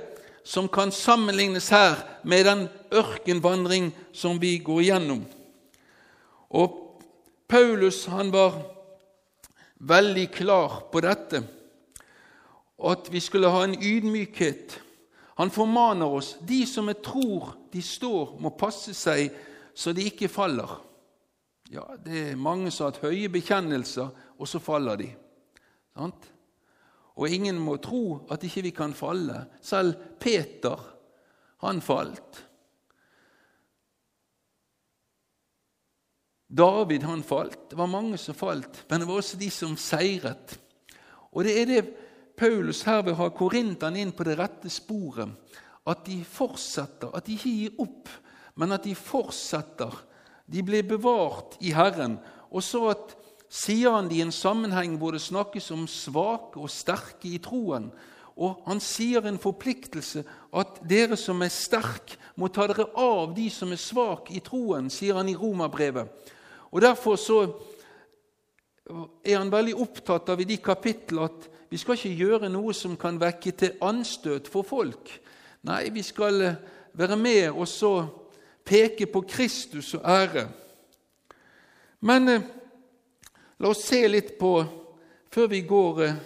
som 0.48 0.70
kan 0.72 0.92
sammenlignes 0.92 1.70
her 1.70 2.00
med 2.24 2.46
den 2.46 2.68
ørkenvandring 2.94 3.92
som 4.14 4.40
vi 4.42 4.58
går 4.64 4.82
gjennom. 4.88 5.26
Og 6.50 7.02
Paulus 7.48 8.06
han 8.06 8.32
var 8.32 8.56
veldig 9.80 10.28
klar 10.32 10.82
på 10.92 11.02
dette, 11.04 11.44
at 12.78 13.10
vi 13.12 13.20
skulle 13.20 13.52
ha 13.52 13.64
en 13.66 13.76
ydmykhet. 13.76 14.78
Han 15.38 15.52
formaner 15.54 16.18
oss 16.20 16.36
de 16.48 16.64
som 16.66 16.88
jeg 16.90 17.02
tror 17.06 17.56
de 17.74 17.82
står, 17.82 18.38
må 18.42 18.54
passe 18.58 18.94
seg 18.98 19.30
så 19.78 19.94
de 19.94 20.08
ikke 20.10 20.30
faller. 20.32 20.80
Ja, 21.72 21.84
det 22.00 22.20
er 22.32 22.40
mange 22.40 22.72
som 22.72 22.86
har 22.86 22.94
hatt 22.94 23.04
høye 23.04 23.30
bekjennelser, 23.32 24.12
og 24.40 24.48
så 24.48 24.62
faller 24.64 25.00
de. 25.02 25.10
Sant? 25.98 26.30
Og 27.18 27.34
ingen 27.34 27.58
må 27.60 27.76
tro 27.82 28.22
at 28.32 28.44
ikke 28.46 28.68
vi 28.68 28.74
kan 28.78 28.94
falle. 28.96 29.42
Selv 29.62 29.98
Peter, 30.22 30.78
han 31.66 31.82
falt. 31.82 32.44
David, 36.48 37.04
han 37.04 37.24
falt. 37.28 37.70
Det 37.72 37.78
var 37.78 37.92
mange 37.92 38.18
som 38.22 38.38
falt, 38.38 38.86
men 38.88 39.02
det 39.02 39.10
var 39.10 39.20
også 39.20 39.40
de 39.42 39.50
som 39.52 39.76
seiret. 39.76 40.56
Og 41.34 41.44
det 41.44 41.58
er 41.62 41.68
det 41.68 41.82
Paulus 42.38 42.84
her 42.88 43.02
vil 43.04 43.18
ha 43.18 43.28
korinterne 43.34 44.00
inn 44.00 44.14
på 44.16 44.24
det 44.24 44.38
rette 44.40 44.70
sporet. 44.72 45.34
At 45.88 46.06
de 46.06 46.22
fortsetter, 46.24 47.12
at 47.16 47.26
de 47.26 47.36
ikke 47.36 47.56
gir 47.58 47.82
opp, 47.82 48.12
men 48.56 48.76
at 48.76 48.86
de 48.86 48.94
fortsetter 48.96 49.94
de 50.48 50.64
ble 50.64 50.82
bevart 50.88 51.58
i 51.60 51.74
Herren. 51.76 52.18
Og 52.52 52.64
så 52.64 52.88
at, 52.94 53.16
sier 53.48 53.94
han 53.96 54.10
det 54.10 54.20
i 54.20 54.26
en 54.26 54.34
sammenheng 54.36 54.98
hvor 55.00 55.16
det 55.16 55.24
snakkes 55.24 55.72
om 55.76 55.88
svake 55.92 56.60
og 56.60 56.72
sterke 56.72 57.30
i 57.30 57.42
troen. 57.44 57.90
Og 58.38 58.62
han 58.68 58.80
sier 58.84 59.26
en 59.26 59.40
forpliktelse 59.42 60.22
at 60.58 60.82
dere 60.88 61.18
som 61.18 61.42
er 61.42 61.54
sterke, 61.54 62.20
må 62.38 62.52
ta 62.54 62.68
dere 62.70 62.86
av 62.94 63.34
de 63.34 63.48
som 63.50 63.72
er 63.74 63.82
svake 63.82 64.36
i 64.38 64.44
troen, 64.46 64.92
sier 64.94 65.18
han 65.18 65.30
i 65.32 65.36
Romerbrevet. 65.36 66.06
Og 66.70 66.84
Derfor 66.84 67.18
så 67.18 67.40
er 69.26 69.40
han 69.40 69.52
veldig 69.52 69.74
opptatt 69.82 70.30
av 70.30 70.42
i 70.42 70.48
de 70.48 70.60
kapitlene 70.64 71.28
at 71.28 71.48
vi 71.68 71.80
skal 71.80 71.98
ikke 71.98 72.22
gjøre 72.22 72.50
noe 72.52 72.76
som 72.78 72.94
kan 73.00 73.18
vekke 73.20 73.52
til 73.58 73.82
anstøt 73.84 74.48
for 74.52 74.64
folk. 74.68 75.10
Nei, 75.68 75.90
vi 75.92 76.04
skal 76.06 76.42
eh, 76.46 76.60
være 76.96 77.18
med 77.20 77.50
og 77.50 77.68
så 77.68 77.92
peke 78.68 79.08
på 79.10 79.24
Kristus 79.28 79.94
og 79.98 80.06
ære. 80.08 80.48
Men 82.06 82.30
eh, 82.30 82.48
la 83.58 83.72
oss 83.72 83.86
se 83.88 84.04
litt 84.08 84.36
på, 84.40 84.60
før 85.34 85.48
vi 85.52 85.62
går 85.68 86.02
eh, 86.06 86.18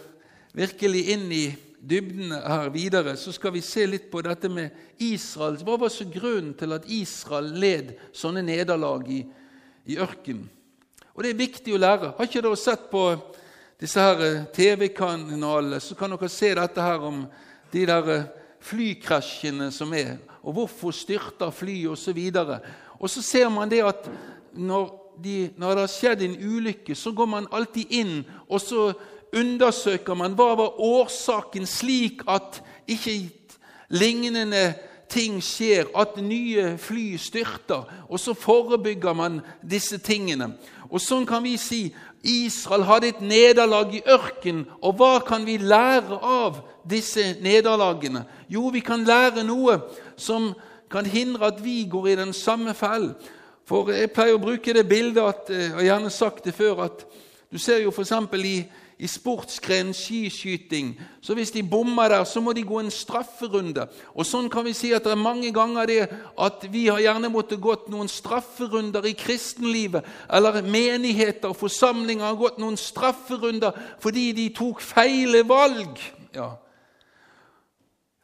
virkelig 0.58 1.04
inn 1.14 1.28
i 1.32 1.46
dybdene 1.82 2.38
her 2.46 2.70
videre, 2.74 3.16
så 3.18 3.34
skal 3.34 3.56
vi 3.56 3.64
se 3.66 3.86
litt 3.90 4.10
på 4.12 4.22
dette 4.26 4.50
med 4.52 4.76
Israel. 5.02 5.58
Hva 5.66 5.80
var 5.82 5.94
så 5.94 6.06
grunnen 6.06 6.54
til 6.58 6.76
at 6.76 6.86
Israel 6.86 7.50
led 7.58 7.96
sånne 8.14 8.44
nederlag 8.46 9.08
i, 9.10 9.24
i 9.90 9.98
ørkenen? 9.98 10.50
Og 11.12 11.24
Det 11.24 11.32
er 11.32 11.42
viktig 11.42 11.74
å 11.76 11.80
lære. 11.82 12.14
Har 12.18 12.28
ikke 12.28 12.42
dere 12.44 12.58
sett 12.60 12.86
på 12.92 13.06
disse 13.82 14.02
her 14.02 14.22
eh, 14.26 14.44
TV-kanalene, 14.54 15.80
så 15.82 15.98
kan 15.98 16.14
dere 16.14 16.30
se 16.32 16.54
dette 16.58 16.86
her 16.86 17.08
om 17.08 17.24
de 17.74 17.86
der 17.90 18.12
eh, 18.14 18.30
flykrasjene 18.62 19.72
som 19.74 19.94
er, 19.98 20.20
og 20.42 20.56
hvorfor 20.56 20.94
styrter 20.96 21.54
fly 21.54 21.86
osv. 21.92 22.20
Og, 22.36 22.58
og 23.00 23.10
så 23.10 23.22
ser 23.22 23.50
man 23.50 23.70
det 23.72 23.84
at 23.86 24.10
når, 24.54 24.90
de, 25.24 25.50
når 25.58 25.76
det 25.76 25.86
har 25.86 25.94
skjedd 25.94 26.26
en 26.26 26.38
ulykke, 26.42 26.96
så 26.96 27.14
går 27.16 27.30
man 27.30 27.50
alltid 27.52 27.94
inn 28.02 28.22
og 28.50 28.62
så 28.62 28.92
undersøker 29.32 30.18
man 30.18 30.36
hva 30.36 30.54
var 30.60 30.80
årsaken, 30.82 31.68
slik 31.68 32.26
at 32.28 32.60
ikke 32.90 33.16
lignende 33.96 34.74
ting 35.12 35.40
skjer, 35.44 35.90
at 35.96 36.18
nye 36.24 36.76
fly 36.80 37.16
styrter. 37.20 37.88
Og 38.08 38.20
så 38.20 38.36
forebygger 38.38 39.16
man 39.16 39.40
disse 39.64 40.00
tingene. 40.04 40.54
Og 40.92 41.00
sånn 41.04 41.28
kan 41.28 41.44
vi 41.44 41.58
si 41.60 41.82
Israel 42.24 42.84
hadde 42.86 43.08
et 43.08 43.22
nederlag 43.22 43.94
i 43.96 44.04
ørkenen. 44.06 44.66
Og 44.82 44.94
hva 45.00 45.20
kan 45.26 45.46
vi 45.46 45.58
lære 45.58 46.20
av 46.22 46.62
disse 46.90 47.36
nederlagene? 47.42 48.26
Jo, 48.50 48.68
vi 48.70 48.84
kan 48.86 49.06
lære 49.06 49.44
noe 49.48 49.80
som 50.18 50.52
kan 50.92 51.06
hindre 51.06 51.50
at 51.50 51.64
vi 51.64 51.86
går 51.90 52.08
i 52.08 52.20
den 52.20 52.34
samme 52.34 52.74
fellen. 52.78 53.16
For 53.66 53.90
jeg 53.94 54.12
pleier 54.12 54.36
å 54.36 54.44
bruke 54.44 54.74
det 54.76 54.88
bildet, 54.90 55.24
at, 55.24 55.50
eh, 55.50 55.70
jeg 55.70 55.74
har 55.78 55.88
gjerne 55.88 56.10
sagt 56.10 56.46
det 56.46 56.54
før, 56.54 56.84
at 56.84 57.06
du 57.52 57.58
ser 57.58 57.80
jo 57.80 57.92
f.eks. 57.92 58.12
i 58.44 58.66
i 59.02 59.08
sportsgren 59.10 59.96
skiskyting. 59.98 60.94
Så 61.26 61.34
hvis 61.34 61.52
de 61.52 61.64
bommer 61.66 62.12
der, 62.14 62.24
så 62.24 62.42
må 62.42 62.54
de 62.54 62.62
gå 62.62 62.78
en 62.80 62.92
strafferunde. 62.94 63.88
Og 64.14 64.28
sånn 64.30 64.50
kan 64.54 64.66
vi 64.68 64.76
si 64.78 64.92
at 64.94 65.08
det 65.08 65.16
er 65.16 65.22
mange 65.22 65.50
ganger 65.56 65.90
det 65.90 66.04
at 66.38 66.68
vi 66.70 66.84
har 66.86 67.02
gjerne 67.02 67.32
måttet 67.34 67.64
gått 67.64 67.88
noen 67.90 68.12
strafferunder 68.12 69.08
i 69.10 69.16
kristenlivet. 69.18 70.06
Eller 70.30 70.62
menigheter 70.62 71.50
og 71.50 71.58
forsamlinger 71.64 72.28
har 72.28 72.38
gått 72.38 72.62
noen 72.62 72.78
strafferunder 72.78 73.74
fordi 74.04 74.28
de 74.38 74.52
tok 74.54 74.84
feile 74.86 75.42
valg. 75.50 75.98
Ja. 76.38 76.52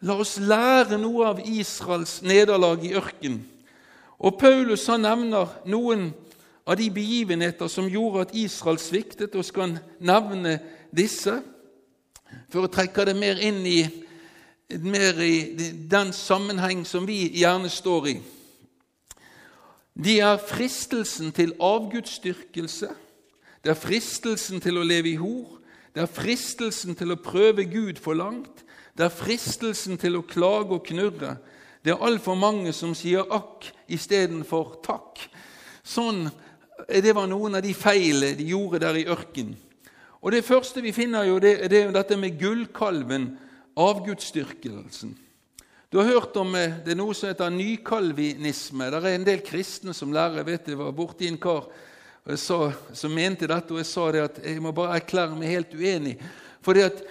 La 0.05 0.19
oss 0.21 0.37
lære 0.37 1.01
noe 1.01 1.33
av 1.33 1.41
Israels 1.41 2.19
nederlag 2.21 2.85
i 2.85 2.93
ørkenen. 3.01 3.41
Og 4.17 4.37
Paulus 4.37 4.85
han 4.89 5.05
nevner 5.05 5.49
noen 5.69 6.11
av 6.67 6.75
de 6.75 6.89
begivenheter 6.91 7.69
som 7.71 7.87
gjorde 7.87 8.25
at 8.25 8.35
Israel 8.35 8.79
sviktet, 8.81 9.35
og 9.35 9.45
skal 9.47 9.77
nevne 10.03 10.57
disse 10.91 11.39
for 12.51 12.67
å 12.67 12.71
trekke 12.71 13.05
det 13.07 13.15
mer 13.15 13.39
inn 13.39 13.61
i, 13.67 13.79
mer 14.83 15.21
i 15.23 15.55
den 15.87 16.11
sammenheng 16.11 16.83
som 16.85 17.07
vi 17.07 17.21
gjerne 17.39 17.71
står 17.71 18.09
i. 18.11 18.17
De 19.97 20.19
er 20.21 20.41
fristelsen 20.43 21.31
til 21.33 21.55
avgudsdyrkelse, 21.63 22.89
det 23.63 23.71
er 23.73 23.79
fristelsen 23.79 24.61
til 24.61 24.77
å 24.77 24.85
leve 24.85 25.15
i 25.15 25.19
hor, 25.19 25.55
det 25.95 26.03
er 26.03 26.11
fristelsen 26.11 26.99
til 26.99 27.15
å 27.15 27.21
prøve 27.23 27.63
Gud 27.71 27.97
for 28.03 28.19
langt, 28.19 28.65
det 28.97 29.07
er 29.07 29.13
fristelsen 29.13 29.97
til 29.97 30.19
å 30.19 30.25
klage 30.27 30.75
og 30.75 30.83
knurre. 30.85 31.37
Det 31.85 31.93
er 31.93 32.03
altfor 32.03 32.35
mange 32.37 32.73
som 32.73 32.95
sier 32.97 33.25
akk 33.33 33.69
istedenfor 33.93 34.79
takk. 34.85 35.21
Sånn 35.85 36.27
det 36.85 37.13
var 37.15 37.27
noen 37.29 37.57
av 37.57 37.63
de 37.65 37.73
feilene 37.73 38.37
de 38.37 38.51
gjorde 38.51 38.81
der 38.85 38.99
i 38.99 39.07
ørkenen. 39.09 39.55
Og 40.21 40.31
Det 40.33 40.43
første 40.45 40.81
vi 40.81 40.91
finner, 40.91 41.27
jo, 41.29 41.37
det, 41.39 41.69
det 41.69 41.77
er 41.79 41.85
jo 41.87 41.95
dette 41.95 42.17
med 42.17 42.39
gullkalven, 42.39 43.29
avgudsdyrkelsen. 43.77 45.13
Du 45.91 45.99
har 46.01 46.09
hørt 46.09 46.35
om 46.35 46.55
eh, 46.57 46.79
det 46.83 46.95
er 46.95 46.99
noe 46.99 47.13
som 47.15 47.29
heter 47.29 47.53
nykalvinisme. 47.53 48.89
Det 48.91 48.99
er 48.99 49.13
en 49.13 49.27
del 49.27 49.43
kristne 49.45 49.93
som 49.95 50.11
lærer. 50.11 50.43
Vet 50.43 50.67
jeg 50.67 50.79
var 50.79 50.95
borti 50.95 51.29
en 51.29 51.37
kar 51.39 51.69
sa, 52.35 52.73
som 52.91 53.13
mente 53.13 53.47
dette, 53.47 53.71
og 53.71 53.79
jeg 53.79 53.87
sa 53.87 54.09
det 54.11 54.23
at 54.25 54.41
jeg 54.43 54.59
må 54.63 54.73
bare 54.75 54.97
erklære 54.99 55.37
meg 55.37 55.53
helt 55.53 55.77
uenig. 55.77 56.17
For 56.65 56.75
det 56.75 56.89
at 56.89 57.05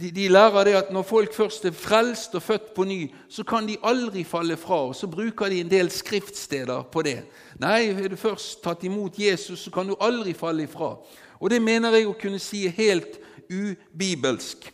de, 0.00 0.10
de, 0.10 0.28
lærer 0.28 0.64
det 0.64 0.74
at 0.76 0.90
når 0.92 1.02
folk 1.02 1.34
først 1.34 1.64
er 1.64 1.72
frelst 1.72 2.34
og 2.34 2.42
født 2.42 2.74
på 2.74 2.84
ny, 2.84 3.14
så 3.28 3.44
kan 3.44 3.68
de 3.68 3.78
aldri 3.82 4.24
falle 4.24 4.56
fra. 4.56 4.86
og 4.86 4.96
Så 4.96 5.06
bruker 5.06 5.48
de 5.48 5.60
en 5.60 5.70
del 5.70 5.90
skriftsteder 5.90 6.82
på 6.92 7.02
det. 7.02 7.22
Nei, 7.58 7.88
er 7.88 8.08
du 8.12 8.16
først 8.16 8.60
tatt 8.64 8.84
imot 8.84 9.18
Jesus, 9.18 9.64
så 9.64 9.70
kan 9.72 9.88
du 9.88 9.96
aldri 10.00 10.34
falle 10.36 10.66
ifra. 10.68 10.96
Og 11.40 11.50
det 11.50 11.62
mener 11.62 11.96
jeg 11.96 12.08
å 12.08 12.16
kunne 12.20 12.40
si 12.42 12.66
er 12.66 12.76
helt 12.76 13.16
ubibelsk. 13.48 14.68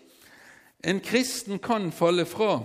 En 0.82 1.00
kristen 1.00 1.58
kan 1.62 1.92
falle 1.94 2.26
fra. 2.26 2.58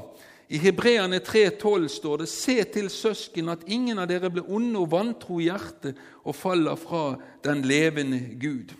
I 0.50 0.58
Hebreane 0.58 1.20
3,12 1.20 1.88
står 1.88 2.18
det:" 2.18 2.30
Se 2.30 2.64
til 2.64 2.90
søsken 2.90 3.50
at 3.50 3.68
ingen 3.68 4.00
av 4.00 4.08
dere 4.08 4.30
blir 4.30 4.50
onde 4.50 4.80
og 4.80 4.92
vantro 4.92 5.40
i 5.40 5.44
hjertet 5.44 5.98
og 6.24 6.36
faller 6.36 6.76
fra 6.76 7.16
den 7.44 7.62
levende 7.62 8.20
Gud. 8.42 8.74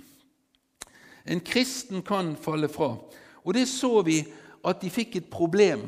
En 1.28 1.40
kristen 1.40 2.02
kan 2.02 2.36
falle 2.42 2.70
fra. 2.70 2.96
Og 3.48 3.56
det 3.56 3.64
så 3.72 4.02
vi 4.04 4.20
at 4.68 4.82
de 4.84 4.92
fikk 4.92 5.16
et 5.16 5.30
problem. 5.32 5.86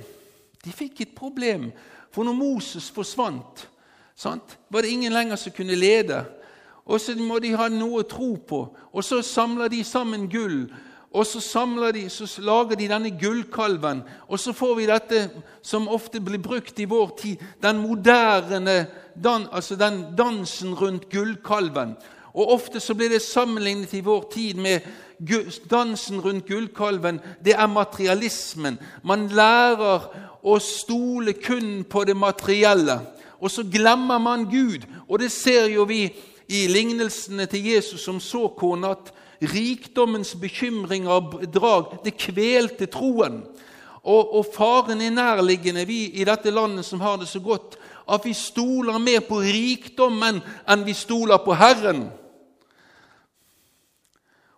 De 0.64 0.72
fikk 0.72 1.02
et 1.04 1.16
problem, 1.16 1.70
for 2.12 2.24
når 2.24 2.38
Moses 2.38 2.88
forsvant, 2.92 3.66
sant, 4.16 4.56
var 4.72 4.84
det 4.84 4.94
ingen 4.96 5.14
lenger 5.14 5.40
som 5.40 5.56
kunne 5.56 5.76
lede. 5.76 6.24
Og 6.88 7.02
så 7.02 7.14
må 7.20 7.38
de 7.44 7.52
ha 7.60 7.68
noe 7.70 8.02
å 8.02 8.08
tro 8.08 8.34
på. 8.48 8.62
Og 8.92 9.04
så 9.06 9.20
samler 9.26 9.70
de 9.70 9.84
sammen 9.84 10.30
gull. 10.32 10.64
Og 11.10 11.26
så, 11.26 11.42
de, 11.94 12.04
så 12.10 12.28
lager 12.46 12.78
de 12.78 12.88
denne 12.88 13.10
gullkalven, 13.18 14.04
og 14.28 14.38
så 14.40 14.54
får 14.54 14.76
vi 14.78 14.86
dette 14.86 15.22
som 15.66 15.88
ofte 15.90 16.22
blir 16.22 16.38
brukt 16.38 16.78
i 16.80 16.86
vår 16.86 17.16
tid, 17.18 17.42
den 17.62 17.80
moderne 17.82 18.76
dan, 19.18 19.48
altså 19.52 19.76
den 19.76 20.04
dansen 20.18 20.76
rundt 20.78 21.10
gullkalven. 21.10 21.96
Og 22.34 22.52
Ofte 22.54 22.80
så 22.80 22.94
blir 22.94 23.10
det 23.10 23.22
sammenlignet 23.26 23.94
i 23.94 24.04
vår 24.06 24.28
tid 24.34 24.60
med 24.62 24.86
dansen 25.72 26.22
rundt 26.22 26.48
gullkalven. 26.48 27.20
Det 27.46 27.54
er 27.54 27.68
materialismen. 27.68 28.80
Man 29.04 29.28
lærer 29.28 30.06
å 30.44 30.60
stole 30.64 31.34
kun 31.34 31.84
på 31.90 32.04
det 32.08 32.16
materielle. 32.18 33.00
Og 33.40 33.52
så 33.52 33.64
glemmer 33.64 34.20
man 34.20 34.46
Gud. 34.52 34.86
Og 35.08 35.20
det 35.20 35.32
ser 35.32 35.68
jo 35.74 35.88
vi 35.90 36.06
i 36.50 36.68
lignelsene 36.68 37.46
til 37.50 37.66
Jesus 37.74 38.04
som 38.04 38.20
såkorn, 38.20 38.86
at 38.86 39.14
rikdommens 39.40 40.36
bekymringer 40.36 41.12
og 41.12 41.44
drag 41.54 42.00
det 42.04 42.18
kvelte 42.20 42.90
troen. 42.92 43.42
Og, 44.04 44.36
og 44.40 44.46
faren 44.56 45.02
er 45.02 45.14
nærliggende, 45.14 45.86
vi 45.88 46.06
i 46.20 46.26
dette 46.28 46.52
landet 46.52 46.88
som 46.88 47.02
har 47.04 47.20
det 47.20 47.28
så 47.28 47.40
godt, 47.44 47.78
at 48.10 48.26
vi 48.26 48.34
stoler 48.34 49.00
mer 49.02 49.22
på 49.28 49.42
rikdommen 49.44 50.42
enn 50.70 50.86
vi 50.88 50.96
stoler 50.98 51.42
på 51.44 51.56
Herren. 51.58 52.08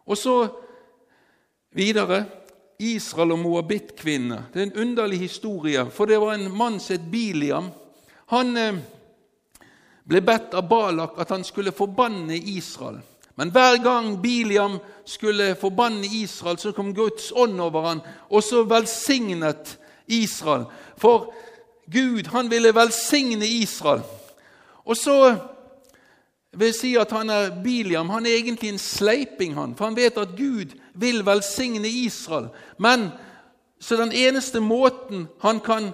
Og 0.08 0.18
så 0.18 0.36
videre 1.76 2.24
Israel 2.82 3.36
og 3.36 3.44
Moabit-kvinne. 3.44 4.46
Det 4.54 4.60
er 4.60 4.70
en 4.70 4.82
underlig 4.88 5.20
historie, 5.20 5.86
for 5.92 6.10
det 6.10 6.20
var 6.20 6.34
en 6.34 6.50
mann 6.52 6.80
som 6.80 6.98
het 6.98 7.12
Biliam. 7.12 7.70
Han 8.34 8.58
eh, 8.58 8.80
ble 10.08 10.22
bedt 10.26 10.56
av 10.58 10.68
Balak 10.70 11.20
at 11.22 11.30
han 11.30 11.46
skulle 11.46 11.76
forbanne 11.76 12.38
Israel. 12.38 13.00
Men 13.36 13.52
hver 13.54 13.78
gang 13.84 14.16
Biliam 14.22 14.80
skulle 15.06 15.56
forbanne 15.56 16.06
Israel, 16.06 16.58
så 16.58 16.72
kom 16.72 16.94
Guds 16.94 17.32
ånd 17.32 17.62
over 17.62 17.88
han, 17.88 18.02
og 18.30 18.44
så 18.44 18.64
velsignet 18.68 19.78
Israel. 20.08 20.66
For 20.98 21.32
Gud 21.92 22.28
han 22.32 22.50
ville 22.52 22.76
velsigne 22.76 23.48
Israel. 23.48 24.02
Og 24.86 24.98
så 24.98 25.38
vil 26.54 26.66
jeg 26.66 26.76
si 26.76 26.96
at 27.00 27.12
han 27.12 27.30
er 27.30 27.54
Biliam 27.64 28.10
han 28.10 28.26
er 28.26 28.36
egentlig 28.36 28.70
en 28.70 28.80
sleiping, 28.80 29.56
han, 29.56 29.76
for 29.76 29.86
han 29.86 29.96
vet 29.96 30.18
at 30.18 30.36
Gud 30.38 30.76
vil 30.94 31.26
velsigne 31.26 31.88
Israel. 31.88 32.50
Men 32.78 33.10
så 33.80 33.96
den 33.96 34.12
eneste 34.12 34.60
måten 34.60 35.28
han 35.42 35.60
kan 35.60 35.92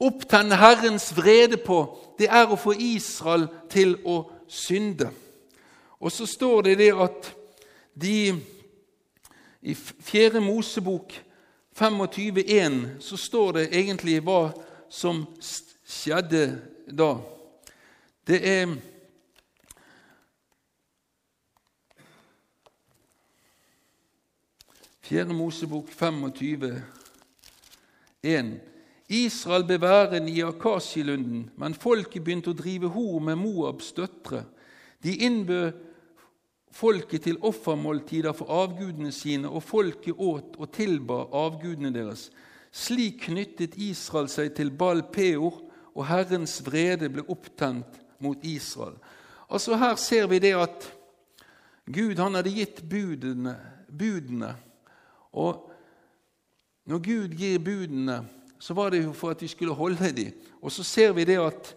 opptenne 0.00 0.56
Herrens 0.56 1.16
vrede 1.16 1.56
på, 1.56 1.98
det 2.18 2.28
er 2.30 2.50
å 2.50 2.58
få 2.58 2.74
Israel 2.78 3.48
til 3.70 3.96
å 4.04 4.24
synde. 4.48 5.10
Og 6.00 6.12
så 6.12 6.26
står 6.26 6.62
det 6.62 6.78
det 6.78 6.92
at 7.00 7.30
de 7.94 8.34
i 9.64 9.74
4. 9.74 10.40
Mosebok 10.40 11.14
25,1 11.80 13.00
så 13.00 13.16
står 13.16 13.52
det 13.52 13.68
egentlig 13.72 14.20
hva 14.22 14.50
som 14.88 15.24
skjedde 15.84 16.46
da. 16.90 17.14
Det 18.24 18.40
er 18.48 18.76
Fjerde 25.04 25.34
Mosebok 25.36 25.90
25, 25.92 26.82
1. 28.22 28.54
Israel 29.12 29.66
ble 29.68 29.76
værende 29.82 30.32
i 30.32 30.40
Akasielunden, 30.40 31.50
men 31.60 31.76
folket 31.76 32.24
begynte 32.24 32.54
å 32.54 32.56
drive 32.56 32.88
hor 32.94 33.18
med 33.20 33.36
Moabs 33.36 33.92
døtre. 33.92 34.46
De 35.04 35.12
innbød 35.26 35.76
folket 36.72 37.26
til 37.26 37.36
offermåltider 37.44 38.32
for 38.32 38.48
avgudene 38.48 39.12
sine, 39.12 39.50
og 39.52 39.62
folket 39.62 40.16
åt 40.16 40.56
og 40.56 40.72
tilba 40.72 41.26
avgudene 41.36 41.92
deres. 41.92 42.30
Slik 42.74 43.28
knyttet 43.28 43.76
Israel 43.78 44.26
seg 44.32 44.50
til 44.56 44.72
Baal 44.74 45.04
Peor, 45.14 45.60
og 45.94 46.08
Herrens 46.08 46.58
vrede 46.66 47.06
ble 47.12 47.22
opptent 47.30 48.00
mot 48.18 48.40
Israel. 48.42 48.96
Altså 49.46 49.78
Her 49.78 49.94
ser 50.00 50.26
vi 50.26 50.40
det 50.42 50.56
at 50.58 50.88
Gud 51.86 52.18
han 52.18 52.34
hadde 52.34 52.50
gitt 52.50 52.80
budene, 52.90 53.54
budene. 53.86 54.54
Og 55.38 55.70
når 56.90 57.02
Gud 57.04 57.36
gir 57.38 57.62
budene, 57.62 58.24
så 58.58 58.74
var 58.74 58.90
det 58.90 59.04
jo 59.04 59.12
for 59.12 59.30
at 59.30 59.42
vi 59.42 59.48
skulle 59.48 59.76
holde 59.76 60.10
dem. 60.16 60.32
Og 60.62 60.72
så 60.72 60.82
ser 60.82 61.12
vi 61.12 61.24
det 61.28 61.38
at 61.38 61.74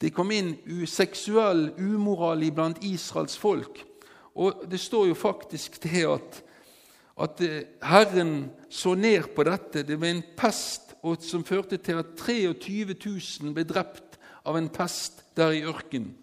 det 0.00 0.12
kom 0.14 0.30
inn 0.30 0.54
seksuell 0.86 1.70
umoral 1.80 2.44
iblant 2.44 2.82
Israels 2.84 3.38
folk. 3.40 3.80
Og 4.36 4.66
det 4.70 4.80
står 4.80 5.08
jo 5.10 5.16
faktisk 5.16 5.80
det 5.82 6.04
at, 6.04 6.42
at 7.16 7.40
eh, 7.40 7.62
Herren 7.82 8.50
så 8.68 8.94
ned 8.94 9.32
på 9.34 9.46
dette. 9.48 9.84
Det 9.86 9.96
var 10.00 10.12
en 10.12 10.24
pest 10.36 10.94
som 11.22 11.44
førte 11.46 11.78
til 11.78 12.00
at 12.02 12.16
23 12.18 12.96
000 12.98 13.54
ble 13.54 13.64
drept 13.68 14.18
av 14.46 14.58
en 14.58 14.68
pest 14.72 15.22
der 15.38 15.54
i 15.54 15.62
ørkenen. 15.66 16.14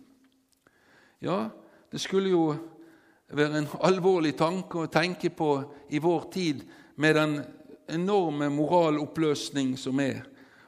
Ja, 1.24 1.48
det 1.92 2.02
skulle 2.04 2.34
jo 2.34 2.44
være 3.32 3.62
en 3.62 3.70
alvorlig 3.88 4.34
tanke 4.36 4.84
å 4.84 4.92
tenke 4.92 5.32
på 5.32 5.56
i 5.96 6.02
vår 6.04 6.26
tid 6.34 6.66
med 7.00 7.16
den 7.16 7.38
enorme 7.88 8.50
moraloppløsning 8.52 9.78
som 9.80 10.00
er. 10.04 10.26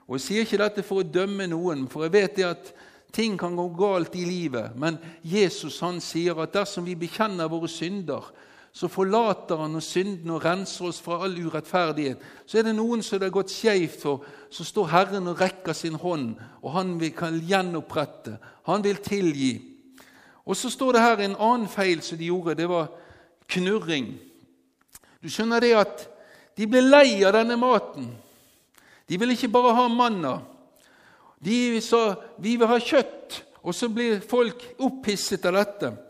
Og 0.08 0.18
Jeg 0.18 0.26
sier 0.26 0.46
ikke 0.46 0.62
dette 0.62 0.86
for 0.86 1.02
å 1.02 1.10
dømme 1.10 1.48
noen, 1.50 1.88
for 1.92 2.06
jeg 2.06 2.14
vet 2.14 2.36
det 2.38 2.48
at 2.48 2.72
ting 3.16 3.38
kan 3.40 3.56
gå 3.58 3.68
galt 3.78 4.16
i 4.16 4.26
livet. 4.28 4.76
Men 4.78 5.00
Jesus 5.24 5.80
han 5.84 6.00
sier 6.04 6.38
at 6.44 6.54
dersom 6.54 6.86
vi 6.86 6.98
bekjenner 7.00 7.50
våre 7.52 7.70
synder, 7.72 8.32
så 8.76 8.90
forlater 8.92 9.62
han 9.62 9.78
og 9.80 9.84
synden 9.84 10.34
og 10.36 10.42
renser 10.44 10.90
oss 10.90 10.98
fra 11.00 11.22
all 11.24 11.38
urettferdighet. 11.40 12.20
Så 12.44 12.60
er 12.60 12.66
det 12.68 12.74
noen 12.76 13.00
som 13.06 13.22
det 13.22 13.30
har 13.30 13.38
gått 13.38 13.54
skeivt 13.54 14.02
for, 14.02 14.26
så 14.52 14.66
står 14.68 14.90
Herren 14.92 15.30
og 15.32 15.40
rekker 15.40 15.72
sin 15.78 15.96
hånd, 15.96 16.34
og 16.60 16.74
han 16.76 16.92
vil, 17.00 17.14
kan 17.16 17.38
gjenopprette. 17.40 18.36
Han 18.68 18.84
vil 18.84 19.00
tilgi. 19.00 19.54
Og 20.44 20.60
så 20.60 20.68
står 20.70 20.92
det 20.92 21.06
her 21.06 21.24
en 21.24 21.38
annen 21.40 21.72
feil 21.72 22.04
som 22.04 22.20
de 22.20 22.28
gjorde. 22.28 22.58
Det 22.60 22.68
var 22.68 22.92
knurring. 23.56 24.12
Du 25.24 25.32
skjønner 25.32 25.64
det 25.64 25.72
at 25.80 26.04
de 26.60 26.68
ble 26.68 26.84
lei 26.84 27.24
av 27.24 27.32
denne 27.38 27.56
maten. 27.56 28.12
De 29.08 29.20
ville 29.22 29.38
ikke 29.40 29.54
bare 29.56 29.72
ha 29.78 29.88
manna. 29.88 30.42
De 31.40 31.80
sa 31.82 32.16
'vi 32.38 32.58
vil 32.58 32.68
ha 32.68 32.80
kjøtt', 32.80 33.42
og 33.64 33.76
så 33.76 33.88
blir 33.90 34.20
folk 34.20 34.76
opphisset 34.80 35.46
av 35.46 35.54
dette. 35.54 36.05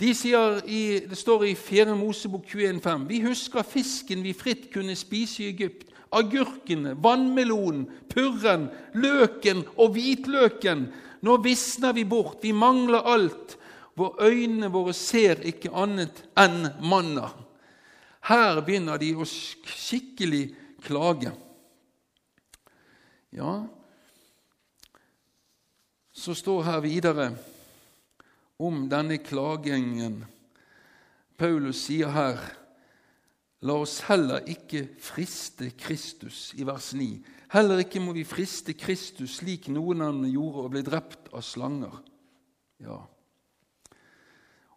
De 0.00 0.10
sier 0.14 0.60
i, 0.66 1.00
Det 1.06 1.18
står 1.18 1.44
i 1.44 1.54
4. 1.54 1.94
Mosebok 1.96 2.46
21,5.: 2.50 3.08
Vi 3.08 3.20
husker 3.22 3.62
fisken 3.62 4.22
vi 4.22 4.32
fritt 4.32 4.72
kunne 4.72 4.96
spise 4.96 5.44
i 5.44 5.48
Egypt. 5.52 5.90
Agurkene, 6.14 6.94
vannmelonen, 7.02 7.88
purren, 8.10 8.68
løken 8.94 9.64
og 9.76 9.96
hvitløken. 9.96 10.86
Nå 11.22 11.36
visner 11.42 11.92
vi 11.92 12.04
bort, 12.04 12.38
vi 12.42 12.52
mangler 12.52 13.02
alt. 13.02 13.56
Hvor 13.94 14.18
øynene 14.22 14.70
våre 14.70 14.92
ser 14.92 15.42
ikke 15.46 15.70
annet 15.70 16.24
enn 16.38 16.68
manna. 16.82 17.30
Her 18.26 18.60
begynner 18.60 18.98
de 18.98 19.12
å 19.14 19.26
skikkelig 19.26 20.48
klage. 20.82 21.30
Ja, 23.34 23.64
så 26.14 26.34
står 26.34 26.62
her 26.62 26.80
videre 26.82 27.32
om 28.58 28.84
denne 28.90 29.18
klagingen. 29.22 30.22
Paulus 31.38 31.86
sier 31.88 32.12
her 32.14 32.42
La 33.64 33.78
oss 33.80 34.02
heller 34.10 34.44
ikke 34.50 34.82
friste 35.00 35.70
Kristus, 35.80 36.50
i 36.60 36.66
vers 36.68 36.90
9. 36.92 37.06
Heller 37.54 37.80
ikke 37.80 38.02
må 38.02 38.12
vi 38.12 38.26
friste 38.28 38.74
Kristus 38.76 39.38
slik 39.38 39.70
noen 39.72 40.04
av 40.04 40.12
dem 40.12 40.26
gjorde 40.28 40.64
og 40.66 40.74
ble 40.74 40.82
drept 40.84 41.30
av 41.32 41.40
slanger. 41.46 41.94
Ja. 42.84 42.98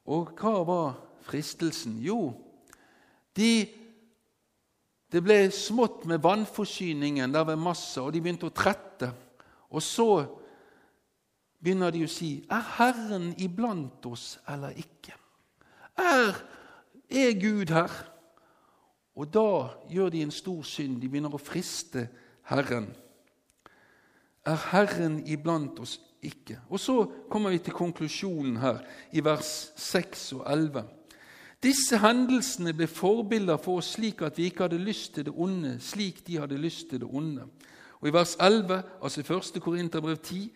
Og 0.08 0.32
hva 0.40 0.54
var 0.64 0.96
fristelsen? 1.28 1.98
Jo, 2.00 2.32
de, 3.36 3.68
det 5.12 5.24
ble 5.26 5.42
smått 5.52 6.08
med 6.08 6.24
vannforsyningen 6.24 7.36
der 7.36 7.44
ved 7.52 7.60
masse, 7.60 8.00
og 8.00 8.14
de 8.16 8.24
begynte 8.24 8.48
å 8.48 8.56
trette. 8.56 9.12
Og 9.68 9.84
så 9.84 10.10
begynner 11.64 11.92
de 11.92 12.04
å 12.06 12.12
si 12.12 12.32
Er 12.52 12.64
Herren 12.78 13.32
iblant 13.42 14.06
oss 14.10 14.38
eller 14.50 14.78
ikke? 14.78 15.16
Er, 15.98 16.38
er 17.10 17.34
Gud 17.42 17.74
her? 17.74 17.94
Og 19.18 19.30
da 19.34 19.50
gjør 19.90 20.12
de 20.14 20.22
en 20.22 20.34
stor 20.34 20.62
synd. 20.68 21.00
De 21.02 21.10
begynner 21.10 21.34
å 21.34 21.42
friste 21.42 22.06
Herren. 22.52 22.92
Er 24.46 24.60
Herren 24.70 25.24
iblant 25.26 25.80
oss 25.82 25.98
ikke? 26.22 26.60
Og 26.70 26.80
så 26.80 27.00
kommer 27.32 27.52
vi 27.54 27.64
til 27.66 27.74
konklusjonen 27.74 28.60
her, 28.62 28.84
i 29.12 29.24
vers 29.26 29.72
6 29.76 30.30
og 30.38 30.46
11. 30.46 30.86
Disse 31.64 31.98
hendelsene 31.98 32.76
ble 32.78 32.86
forbilder 32.88 33.58
for 33.58 33.82
oss 33.82 33.96
slik 33.96 34.22
at 34.22 34.38
vi 34.38 34.52
ikke 34.52 34.68
hadde 34.68 34.78
lyst 34.78 35.16
til 35.16 35.26
det 35.28 35.34
onde, 35.34 35.80
slik 35.82 36.22
de 36.28 36.38
hadde 36.38 36.60
lyst 36.62 36.92
til 36.92 37.02
det 37.02 37.10
onde. 37.10 37.48
Og 37.98 38.08
I 38.08 38.14
vers 38.14 38.36
11, 38.38 38.84
altså 39.02 39.26
1. 39.26 39.62
Korinterbrev 39.62 40.18
10, 40.22 40.52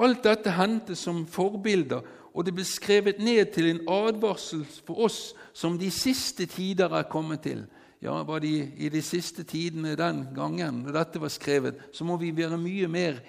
Alt 0.00 0.24
dette 0.24 0.54
hendte 0.56 0.96
som 0.96 1.24
forbilder, 1.28 2.02
og 2.32 2.46
det 2.46 2.54
ble 2.56 2.64
skrevet 2.64 3.20
ned 3.20 3.50
til 3.52 3.68
en 3.68 3.82
advarsel 3.92 4.64
for 4.86 5.04
oss 5.04 5.20
som 5.52 5.76
de 5.78 5.90
siste 5.92 6.46
tider 6.48 6.94
er 6.96 7.10
kommet 7.12 7.44
til. 7.44 7.66
Ja, 8.02 8.16
var 8.26 8.40
de 8.42 8.54
i 8.82 8.88
de 8.90 9.02
siste 9.04 9.44
tidene 9.46 9.94
den 9.98 10.24
gangen 10.34 10.80
når 10.82 10.96
dette 10.96 11.20
var 11.22 11.30
skrevet, 11.30 11.78
så 11.94 12.06
må 12.08 12.16
vi 12.18 12.32
være 12.34 12.58
mye 12.58 12.88
mer 12.90 13.20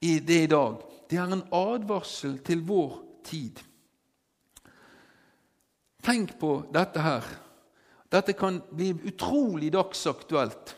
i 0.00 0.16
det 0.18 0.40
i 0.46 0.50
dag. 0.50 0.80
Det 1.10 1.18
er 1.20 1.30
en 1.30 1.44
advarsel 1.54 2.40
til 2.46 2.64
vår 2.66 2.96
tid. 3.28 3.60
Tenk 6.00 6.34
på 6.40 6.56
dette 6.72 7.04
her. 7.04 7.28
Dette 8.10 8.34
kan 8.34 8.58
bli 8.72 8.90
utrolig 9.12 9.70
dagsaktuelt. 9.74 10.74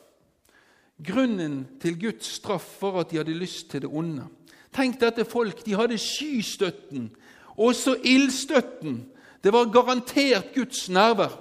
Grunnen 1.03 1.79
til 1.81 1.97
Guds 1.99 2.35
straff 2.37 2.75
var 2.83 3.01
at 3.01 3.11
de 3.11 3.21
hadde 3.23 3.39
lyst 3.39 3.71
til 3.71 3.87
det 3.87 3.91
onde. 3.91 4.27
Tenk 4.73 5.01
dette 5.01 5.25
folk. 5.29 5.65
De 5.67 5.77
hadde 5.77 5.99
skystøtten, 6.01 7.11
også 7.57 7.97
ildstøtten. 8.05 9.03
Det 9.45 9.53
var 9.53 9.73
garantert 9.73 10.55
Guds 10.55 10.89
nærvær. 10.89 11.35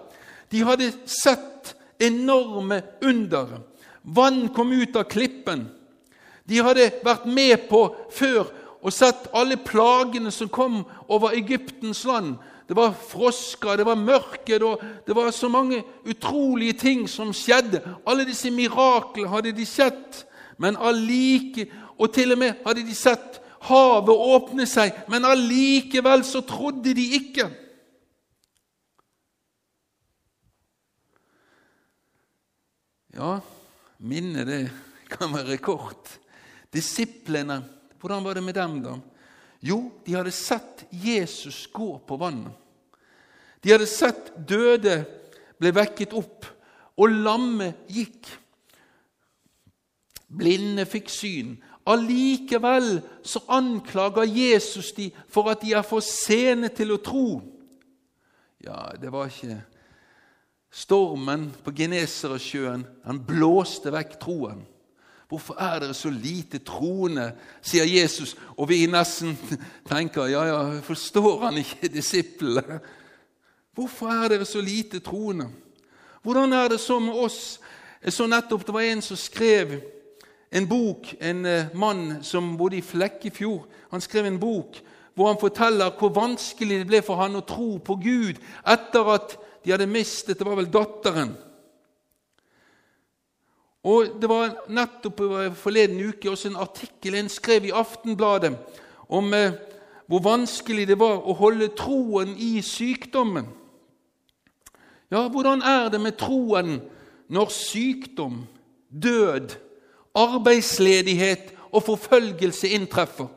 De 0.52 0.64
hadde 0.68 0.92
sett 1.06 1.76
enorme 2.00 2.82
under. 3.02 3.62
Vann 4.04 4.50
kom 4.56 4.72
ut 4.74 4.96
av 4.98 5.06
klippen. 5.10 5.68
De 6.50 6.60
hadde 6.60 6.90
vært 7.06 7.28
med 7.30 7.70
på 7.70 7.86
før 8.12 8.50
og 8.82 8.94
sett 8.94 9.30
alle 9.38 9.60
plagene 9.62 10.32
som 10.34 10.50
kom 10.50 10.82
over 11.08 11.38
Egyptens 11.38 12.02
land. 12.10 12.36
Det 12.68 12.76
var 12.76 12.96
frosker, 12.96 13.78
det 13.78 13.86
var 13.86 14.00
mørke, 14.00 14.58
det 15.08 15.16
var 15.16 15.32
så 15.36 15.50
mange 15.52 15.84
utrolige 16.08 16.74
ting 16.74 17.08
som 17.10 17.34
skjedde. 17.36 17.82
Alle 18.08 18.26
disse 18.26 18.50
miraklene 18.52 19.30
hadde 19.30 19.54
de 19.54 19.66
sett, 19.68 20.24
men 20.58 20.80
allike 20.80 21.68
og 22.02 22.10
til 22.14 22.34
og 22.34 22.42
med 22.42 22.64
hadde 22.66 22.86
de 22.88 22.96
sett 22.98 23.38
havet 23.68 24.24
åpne 24.36 24.66
seg, 24.70 24.96
men 25.12 25.28
allikevel 25.28 26.26
så 26.26 26.42
trodde 26.48 26.96
de 26.98 27.06
ikke. 27.20 27.46
Ja, 33.14 33.36
minnet 34.02 34.48
det 34.50 34.62
kan 35.12 35.34
være 35.36 35.60
kort. 35.62 36.10
Disiplene, 36.74 37.60
hvordan 38.00 38.24
var 38.26 38.40
det 38.40 38.44
med 38.46 38.58
dem, 38.58 38.78
da? 38.82 38.96
Jo, 39.62 39.92
de 40.06 40.16
hadde 40.16 40.34
sett 40.34 40.86
Jesus 40.90 41.68
gå 41.70 41.94
på 42.08 42.18
vannet. 42.18 42.56
De 43.62 43.70
hadde 43.70 43.86
sett 43.86 44.32
døde 44.50 45.04
ble 45.62 45.74
vekket 45.76 46.16
opp, 46.18 46.48
og 46.98 47.14
lamme 47.14 47.68
gikk. 47.92 48.26
Blinde 50.32 50.88
fikk 50.90 51.12
syn, 51.12 51.54
Allikevel 51.86 53.02
så 53.24 53.42
anklager 53.50 54.24
Jesus 54.24 54.92
de 54.94 55.10
for 55.30 55.50
at 55.50 55.62
de 55.62 55.74
er 55.74 55.86
for 55.86 56.04
sene 56.06 56.70
til 56.70 56.94
å 56.94 57.02
tro. 57.02 57.42
Ja, 58.62 58.92
det 59.02 59.10
var 59.14 59.32
ikke 59.32 59.58
stormen 60.72 61.50
på 61.64 61.74
Genesaretsjøen. 61.76 62.86
Han 63.06 63.24
blåste 63.26 63.92
vekk 63.94 64.20
troen. 64.22 64.62
Hvorfor 65.32 65.56
er 65.64 65.80
dere 65.80 65.96
så 65.96 66.10
lite 66.12 66.60
troende, 66.60 67.30
sier 67.64 67.88
Jesus, 67.88 68.34
og 68.58 68.68
vi 68.68 68.84
nesten 68.92 69.38
tenker 69.88 70.28
ja, 70.28 70.42
ja, 70.50 70.58
forstår 70.84 71.46
han 71.46 71.60
ikke 71.62 71.88
disiplene? 71.88 72.82
Hvorfor 73.72 74.12
er 74.12 74.34
dere 74.34 74.46
så 74.46 74.62
lite 74.62 75.00
troende? 75.00 75.48
Hvordan 76.22 76.54
er 76.54 76.68
det 76.74 76.80
så 76.84 77.00
med 77.00 77.16
oss? 77.16 77.62
Jeg 78.04 78.14
så 78.14 78.28
nettopp 78.28 78.66
det 78.68 78.76
var 78.76 78.86
en 78.90 79.02
som 79.06 79.18
skrev 79.18 79.80
en 80.52 80.68
bok, 80.68 81.14
en 81.20 81.46
eh, 81.46 81.70
mann 81.74 82.24
som 82.24 82.58
bodde 82.58 82.78
i 82.78 82.86
Flekkefjord. 82.86 83.68
Han 83.92 84.02
skrev 84.04 84.26
en 84.28 84.40
bok 84.40 84.82
hvor 85.16 85.28
han 85.28 85.40
forteller 85.40 85.92
hvor 86.00 86.14
vanskelig 86.16 86.82
det 86.82 86.88
ble 86.88 87.02
for 87.04 87.20
han 87.20 87.36
å 87.36 87.46
tro 87.48 87.78
på 87.84 87.98
Gud 88.00 88.40
etter 88.68 89.10
at 89.16 89.36
de 89.64 89.74
hadde 89.74 89.90
mistet 89.92 90.40
det 90.40 90.48
var 90.48 90.60
vel 90.60 90.72
datteren. 90.72 91.34
Og 93.82 94.22
Det 94.22 94.30
var 94.30 94.60
nettopp 94.70 95.24
forleden 95.58 96.04
uke 96.12 96.30
også 96.30 96.52
en 96.52 96.62
artikkel 96.62 97.18
en 97.18 97.32
skrev 97.34 97.66
i 97.66 97.74
Aftenbladet 97.74 98.54
om 99.10 99.34
eh, 99.34 99.58
hvor 100.12 100.24
vanskelig 100.26 100.86
det 100.90 101.00
var 101.00 101.24
å 101.24 101.34
holde 101.40 101.72
troen 101.80 102.36
i 102.36 102.60
sykdommen. 102.66 103.48
Ja, 105.12 105.26
hvordan 105.28 105.64
er 105.64 105.90
det 105.92 106.00
med 106.04 106.18
troen 106.20 106.82
når 107.32 107.52
sykdom, 107.56 108.44
død, 108.92 109.56
arbeidsledighet 110.16 111.54
og 111.72 111.84
forfølgelse 111.84 112.70
inntreffer? 112.76 113.28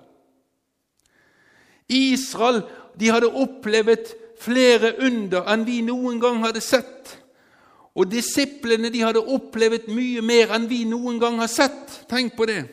Israel 1.88 2.62
de 3.00 3.10
hadde 3.10 3.28
opplevd 3.28 4.14
flere 4.40 4.94
under 5.02 5.48
enn 5.52 5.66
vi 5.66 5.80
noen 5.84 6.20
gang 6.22 6.40
hadde 6.44 6.62
sett. 6.64 7.16
Og 7.94 8.10
disiplene 8.10 8.90
de 8.90 9.04
hadde 9.04 9.22
opplevd 9.22 9.90
mye 9.94 10.22
mer 10.24 10.54
enn 10.56 10.66
vi 10.70 10.82
noen 10.88 11.20
gang 11.22 11.38
har 11.42 11.50
sett. 11.50 12.00
Tenk 12.10 12.34
på 12.36 12.48
det. 12.50 12.64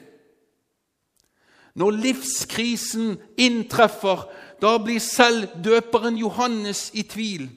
Når 1.78 1.98
livskrisen 2.04 3.16
inntreffer, 3.40 4.26
da 4.62 4.76
blir 4.82 5.00
selv 5.00 5.54
døperen 5.64 6.18
Johannes 6.20 6.90
i 6.94 7.06
tvil. 7.08 7.48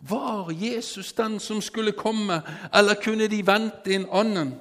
Var 0.00 0.52
Jesus 0.54 1.12
den 1.12 1.36
som 1.42 1.60
skulle 1.62 1.92
komme, 1.92 2.40
eller 2.74 2.94
kunne 3.02 3.26
de 3.28 3.42
vente 3.46 3.92
en 3.94 4.06
annen? 4.14 4.54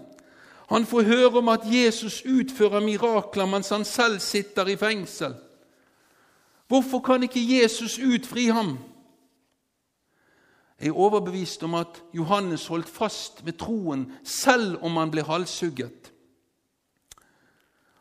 Han 0.68 0.86
får 0.86 1.08
høre 1.08 1.40
om 1.40 1.50
at 1.50 1.64
Jesus 1.66 2.22
utfører 2.26 2.84
mirakler 2.84 3.48
mens 3.48 3.70
han 3.70 3.86
selv 3.86 4.20
sitter 4.20 4.68
i 4.68 4.76
fengsel. 4.76 5.36
Hvorfor 6.68 7.00
kan 7.00 7.24
ikke 7.24 7.44
Jesus 7.62 8.00
utfri 8.00 8.50
ham? 8.52 8.78
Jeg 10.80 10.88
er 10.88 11.00
overbevist 11.00 11.64
om 11.64 11.74
at 11.74 12.04
Johannes 12.14 12.68
holdt 12.68 12.90
fast 12.90 13.46
ved 13.46 13.58
troen 13.58 14.12
selv 14.24 14.78
om 14.84 14.98
han 14.98 15.12
ble 15.12 15.24
halshugget. 15.24 16.12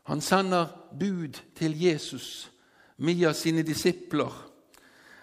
Han 0.07 0.21
sender 0.21 0.67
bud 0.99 1.39
til 1.57 1.83
Jesus 1.83 2.51
via 2.97 3.33
sine 3.33 3.63
disipler. 3.63 4.31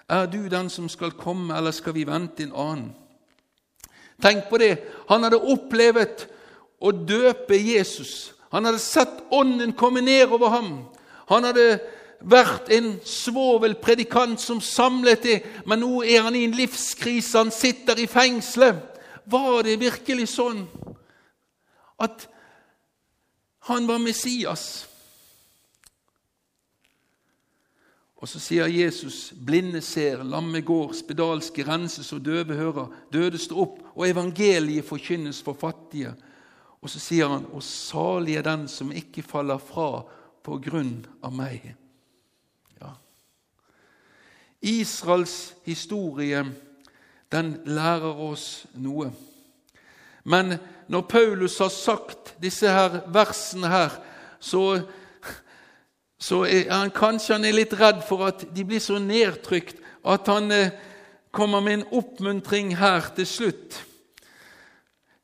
Er 0.10 0.25
du 0.25 0.47
den 0.47 0.69
som 0.69 0.89
skal 0.89 1.12
komme, 1.12 1.58
eller 1.58 1.71
skal 1.71 1.93
vi 1.93 2.08
vente 2.08 2.43
en 2.43 2.56
annen? 2.56 2.89
Tenk 4.21 4.49
på 4.49 4.58
det. 4.58 4.77
Han 5.10 5.23
hadde 5.23 5.41
opplevd 5.41 6.25
å 6.84 6.91
døpe 6.91 7.58
Jesus. 7.58 8.34
Han 8.52 8.67
hadde 8.67 8.82
sett 8.84 9.24
Ånden 9.34 9.74
komme 9.74 10.04
ned 10.04 10.30
over 10.36 10.52
ham. 10.54 10.72
Han 11.32 11.48
hadde 11.48 11.80
vært 12.24 12.69
en 12.76 12.98
svovelpredikant 13.08 14.41
som 14.41 14.62
samlet 14.62 15.24
det, 15.24 15.38
men 15.65 15.82
nå 15.84 16.04
er 16.04 16.24
han 16.28 16.36
i 16.36 16.46
en 16.48 16.56
livskrise, 16.56 17.38
han 17.39 17.52
sitter 17.52 18.00
i 18.04 18.08
fengselet. 18.08 18.80
Var 19.26 19.63
det 19.63 19.80
virkelig 19.80 20.28
sånn 20.34 20.65
at 22.04 22.26
han 23.69 23.88
var 23.88 24.02
Messias? 24.04 24.84
Og 28.24 28.30
så 28.32 28.39
sier 28.39 28.72
Jesus.: 28.72 29.34
Blinde 29.36 29.82
ser, 29.84 30.24
lamme 30.24 30.62
går, 30.63 30.93
spedalske 30.96 31.63
renses 31.67 32.12
og 32.15 32.22
døve 32.24 32.56
hører. 32.56 32.91
Døde 33.12 33.39
står 33.39 33.63
opp, 33.65 33.82
og 33.96 34.06
evangeliet 34.08 34.88
forkynnes 34.88 35.41
for 35.43 35.60
fattige. 35.60 36.13
Og 36.84 36.91
så 36.91 37.00
sier 37.00 37.32
han, 37.32 37.48
og 37.56 37.63
salig 37.63 38.36
er 38.36 38.46
den 38.46 38.67
som 38.67 38.91
ikke 38.91 39.24
faller 39.24 39.62
fra 39.62 40.04
på 40.43 40.60
grunn 40.65 40.98
av 41.24 41.32
meg. 41.36 41.72
Israels 44.63 45.54
historie 45.65 46.39
den 47.32 47.58
lærer 47.67 48.19
oss 48.24 48.65
noe. 48.80 49.10
Men 50.24 50.56
når 50.88 51.02
Paulus 51.12 51.58
har 51.60 51.72
sagt 51.74 52.36
disse 52.39 52.72
her 52.72 53.02
versene 53.12 53.67
her, 53.67 53.98
så, 54.39 54.80
så 56.19 56.43
er 56.48 56.72
han 56.72 56.93
kanskje 56.96 57.36
han 57.36 57.48
er 57.48 57.58
litt 57.58 57.76
redd 57.76 58.04
for 58.08 58.24
at 58.30 58.46
de 58.56 58.63
blir 58.67 58.84
så 58.84 59.02
nedtrykt 59.04 59.82
at 60.04 60.32
han 60.32 60.52
eh, 60.52 60.72
kommer 61.36 61.63
med 61.63 61.80
en 61.80 61.86
oppmuntring 62.00 62.76
her 62.80 63.10
til 63.17 63.28
slutt. 63.28 63.82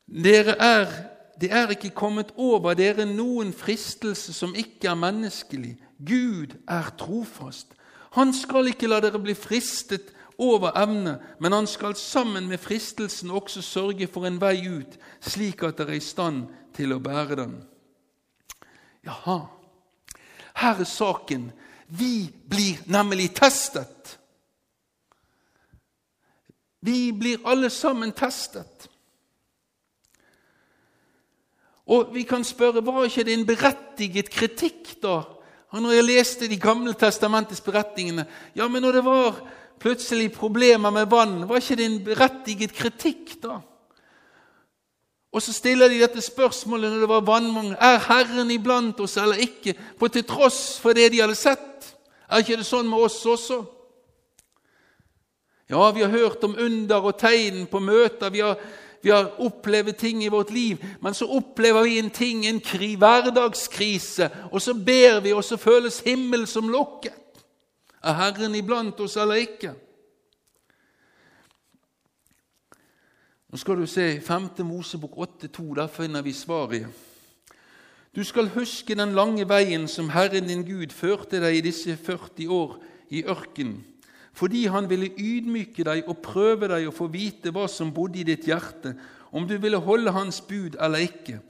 Dere 0.04 0.56
er, 0.58 0.92
det 1.40 1.52
er 1.52 1.70
ikke 1.72 1.94
kommet 1.96 2.34
over 2.36 2.74
dere 2.76 3.06
noen 3.08 3.52
fristelse 3.56 4.34
som 4.36 4.52
ikke 4.54 4.90
er 4.90 4.98
menneskelig. 5.00 5.76
Gud 5.96 6.56
er 6.68 6.90
trofast. 7.00 7.72
Han 8.12 8.34
skal 8.36 8.68
ikke 8.68 8.90
la 8.90 8.98
dere 9.00 9.20
bli 9.22 9.34
fristet 9.38 10.12
over 10.40 10.74
evne, 10.76 11.18
men 11.40 11.52
han 11.52 11.66
skal 11.66 11.96
sammen 11.96 12.48
med 12.48 12.58
fristelsen 12.58 13.30
også 13.30 13.62
sørge 13.62 14.08
for 14.08 14.26
en 14.26 14.40
vei 14.40 14.66
ut, 14.68 14.98
slik 15.20 15.62
at 15.64 15.78
dere 15.78 15.96
er 15.96 16.00
i 16.00 16.04
stand 16.04 16.46
til 16.76 16.92
å 16.92 17.00
bære 17.00 17.40
den. 17.40 17.56
Jaha, 19.06 19.38
her 20.60 20.80
er 20.80 20.88
saken. 20.88 21.50
Vi 21.88 22.30
blir 22.50 22.84
nemlig 22.86 23.30
testet. 23.34 24.18
Vi 26.80 27.12
blir 27.12 27.40
alle 27.48 27.70
sammen 27.70 28.12
testet. 28.12 28.89
Og 31.90 32.14
vi 32.14 32.22
kan 32.28 32.44
spørre 32.46 32.84
var 32.86 33.04
ikke 33.04 33.26
det 33.26 33.34
en 33.34 33.46
berettiget 33.48 34.30
kritikk 34.30 34.96
da 35.02 35.20
og 35.70 35.82
når 35.82 35.96
jeg 35.96 36.06
leste 36.06 36.50
De 36.50 36.58
gamle 36.60 36.94
testamentets 36.98 37.62
beretningene 37.62 38.26
Ja, 38.56 38.68
men 38.68 38.82
når 38.82 38.98
det 38.98 39.04
var 39.06 39.40
plutselig 39.80 40.32
problemer 40.32 40.90
med 40.92 41.06
vann, 41.08 41.48
var 41.48 41.56
ikke 41.56 41.76
det 41.80 41.84
en 41.88 42.02
berettiget 42.04 42.72
kritikk 42.76 43.38
da? 43.40 43.54
Og 45.32 45.40
så 45.40 45.54
stiller 45.56 45.88
de 45.88 46.02
dette 46.02 46.20
spørsmålet 46.20 46.90
når 46.92 47.00
det 47.00 47.08
var 47.08 47.24
vannmangel. 47.24 47.78
Er 47.80 48.02
Herren 48.04 48.50
iblant 48.50 49.00
oss 49.00 49.16
eller 49.16 49.40
ikke? 49.40 49.72
For 49.96 50.12
til 50.12 50.26
tross 50.28 50.76
for 50.82 50.92
det 50.92 51.06
de 51.14 51.22
hadde 51.22 51.38
sett. 51.38 51.88
Er 52.28 52.44
ikke 52.44 52.58
det 52.60 52.66
sånn 52.68 52.90
med 52.90 53.06
oss 53.06 53.22
også? 53.24 53.62
Ja, 55.70 55.90
vi 55.96 56.04
har 56.04 56.12
hørt 56.12 56.44
om 56.44 56.58
under 56.58 57.08
og 57.08 57.16
tegn 57.16 57.64
på 57.70 57.80
møter. 57.80 58.34
Vi 58.34 58.44
har 58.44 58.60
vi 59.02 59.10
har 59.10 59.40
opplevd 59.40 59.92
ting 59.98 60.24
i 60.24 60.28
vårt 60.28 60.50
liv, 60.50 60.84
men 61.00 61.14
så 61.14 61.26
opplever 61.26 61.82
vi 61.82 61.98
en 61.98 62.10
ting, 62.10 62.46
en 62.46 62.60
kri, 62.60 62.94
hverdagskrise, 63.00 64.30
og 64.52 64.62
så 64.62 64.74
ber 64.74 65.20
vi, 65.24 65.32
og 65.32 65.44
så 65.44 65.56
føles 65.56 66.02
himmel 66.04 66.46
som 66.46 66.68
lokket. 66.68 67.16
Er 68.04 68.16
Herren 68.16 68.54
iblant 68.54 69.00
oss 69.00 69.16
eller 69.16 69.40
ikke? 69.40 69.74
Nå 73.50 73.58
skal 73.58 73.80
du 73.80 73.86
se 73.86 74.20
5. 74.20 74.48
Mosebok 74.64 75.16
8,2. 75.18 75.74
Der 75.74 75.86
finner 75.86 76.22
vi 76.22 76.32
svaret. 76.32 76.86
Du 78.16 78.24
skal 78.24 78.48
huske 78.48 78.94
den 78.94 79.12
lange 79.14 79.48
veien 79.48 79.88
som 79.88 80.10
Herren 80.10 80.48
din 80.48 80.64
Gud 80.64 80.94
førte 80.94 81.40
deg 81.42 81.58
i 81.58 81.64
disse 81.66 81.96
40 81.96 82.48
år 82.50 82.78
i 83.10 83.24
ørkenen 83.24 83.82
fordi 84.36 84.66
han 84.70 84.88
ville 84.90 85.10
ydmyke 85.18 85.84
deg 85.84 86.08
og 86.08 86.20
prøve 86.24 86.70
deg 86.70 86.88
å 86.88 86.94
få 86.94 87.08
vite 87.12 87.52
hva 87.54 87.66
som 87.68 87.92
bodde 87.94 88.22
i 88.22 88.26
ditt 88.26 88.46
hjerte, 88.48 88.94
om 89.30 89.46
du 89.46 89.56
ville 89.58 89.78
holde 89.82 90.12
hans 90.14 90.40
bud 90.40 90.78
eller 90.80 91.06
ikke. 91.06 91.40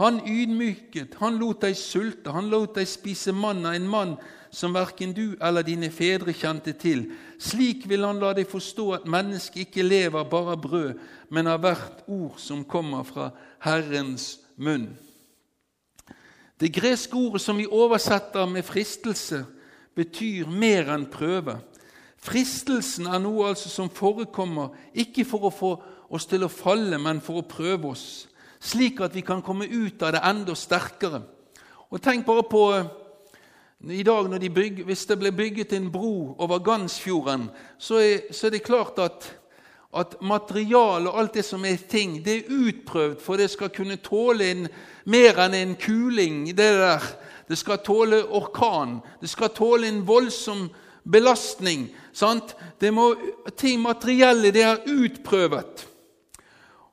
Han 0.00 0.22
ydmyket, 0.24 1.18
han 1.20 1.36
lot 1.36 1.60
deg 1.60 1.76
sulte, 1.76 2.32
han 2.32 2.48
lot 2.48 2.78
deg 2.78 2.88
spise 2.88 3.34
manna, 3.36 3.74
en 3.76 3.88
mann 3.88 4.14
som 4.50 4.72
verken 4.74 5.12
du 5.12 5.36
eller 5.40 5.64
dine 5.66 5.90
fedre 5.92 6.32
kjente 6.34 6.72
til. 6.80 7.04
Slik 7.38 7.84
vil 7.88 8.06
han 8.08 8.20
la 8.22 8.32
deg 8.36 8.48
forstå 8.50 8.86
at 8.96 9.10
mennesket 9.10 9.66
ikke 9.66 9.84
lever 9.84 10.24
bare 10.30 10.56
av 10.56 10.64
brød, 10.64 11.04
men 11.30 11.52
av 11.52 11.60
hvert 11.62 12.02
ord 12.08 12.40
som 12.40 12.64
kommer 12.64 13.04
fra 13.06 13.30
Herrens 13.62 14.38
munn. 14.56 14.88
Det 16.60 16.72
greske 16.72 17.16
ordet 17.16 17.40
som 17.40 17.56
vi 17.56 17.68
oversetter 17.68 18.48
med 18.48 18.66
fristelse, 18.66 19.44
betyr 19.96 20.48
mer 20.48 20.90
enn 20.94 21.06
prøve. 21.10 21.58
Fristelsen 22.20 23.08
er 23.08 23.20
noe 23.22 23.48
altså 23.48 23.70
som 23.72 23.88
forekommer 23.88 24.74
ikke 24.92 25.24
for 25.24 25.48
å 25.48 25.54
få 25.54 25.70
oss 26.12 26.26
til 26.28 26.44
å 26.44 26.52
falle, 26.52 26.98
men 27.00 27.22
for 27.24 27.40
å 27.40 27.48
prøve 27.48 27.94
oss, 27.94 28.06
slik 28.60 29.00
at 29.00 29.14
vi 29.16 29.22
kan 29.24 29.40
komme 29.42 29.68
ut 29.70 30.02
av 30.04 30.12
det 30.16 30.24
enda 30.28 30.56
sterkere. 30.58 31.22
Og 31.90 32.02
Tenk 32.02 32.26
bare 32.26 32.44
på 32.46 32.64
eh, 32.76 32.90
i 33.96 34.02
dag 34.04 34.28
de 34.40 34.50
bygger, 34.50 34.84
Hvis 34.84 35.06
det 35.06 35.18
ble 35.18 35.32
bygget 35.32 35.72
en 35.72 35.90
bro 35.90 36.36
over 36.38 36.58
Gansfjorden, 36.58 37.48
så 37.78 37.96
er, 37.98 38.32
så 38.32 38.46
er 38.46 38.50
det 38.50 38.62
klart 38.62 38.98
at, 38.98 39.36
at 39.96 40.20
materialet 40.20 41.08
og 41.08 41.18
alt 41.18 41.34
det 41.34 41.44
som 41.44 41.64
er 41.64 41.80
ting, 41.88 42.20
det 42.24 42.34
er 42.36 42.52
utprøvd 42.52 43.16
for 43.20 43.36
det 43.40 43.48
skal 43.50 43.72
kunne 43.72 43.96
tåle 43.96 44.50
en, 44.50 44.68
mer 45.04 45.40
enn 45.40 45.54
en 45.54 45.74
kuling. 45.74 46.44
Det, 46.52 46.56
der. 46.56 47.00
det 47.48 47.58
skal 47.58 47.80
tåle 47.80 48.22
orkan. 48.28 49.00
Det 49.20 49.30
skal 49.30 49.48
tåle 49.56 49.88
en 49.88 50.04
voldsom 50.06 50.68
belastning. 51.10 51.88
Sant? 52.12 52.54
Det 52.80 52.90
må, 52.94 53.12
ting 53.56 53.80
materielle 53.82 54.52
det 54.54 54.64
er 54.66 54.82
utprøvet. 54.88 55.86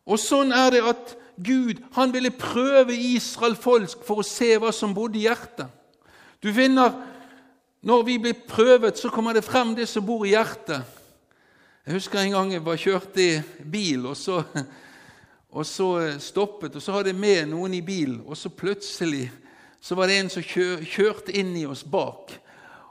Og 0.07 0.19
sånn 0.21 0.53
er 0.55 0.71
det 0.75 0.83
at 0.87 1.15
Gud 1.37 1.81
han 1.97 2.13
ville 2.13 2.31
prøve 2.33 2.95
Israel 2.95 3.57
folk 3.59 4.05
for 4.05 4.21
å 4.21 4.25
se 4.25 4.55
hva 4.57 4.71
som 4.73 4.95
bodde 4.95 5.19
i 5.19 5.27
hjertet. 5.27 5.67
Du 6.41 6.49
finner 6.53 6.95
når 7.87 8.03
vi 8.03 8.17
blir 8.21 8.37
prøvet, 8.47 8.97
så 8.97 9.09
kommer 9.13 9.37
det 9.37 9.45
frem 9.45 9.75
det 9.77 9.85
som 9.89 10.05
bor 10.05 10.25
i 10.25 10.33
hjertet. 10.33 10.81
Jeg 11.85 11.95
husker 11.95 12.19
en 12.19 12.33
gang 12.33 12.49
jeg 12.51 12.65
var 12.65 12.79
kjørt 12.81 13.19
i 13.21 13.29
bil, 13.63 14.09
og 14.09 14.17
så, 14.17 14.41
og 15.55 15.65
så 15.65 15.91
stoppet, 16.19 16.75
og 16.75 16.83
så 16.83 16.97
hadde 16.97 17.13
jeg 17.13 17.21
med 17.21 17.53
noen 17.53 17.77
i 17.77 17.83
bil, 17.85 18.17
og 18.25 18.35
så 18.35 18.51
plutselig 18.51 19.29
så 19.79 19.95
var 19.95 20.09
det 20.09 20.17
en 20.19 20.31
som 20.33 20.43
kjørte 20.43 21.31
inn 21.37 21.53
i 21.55 21.67
oss 21.69 21.85
bak. 21.87 22.33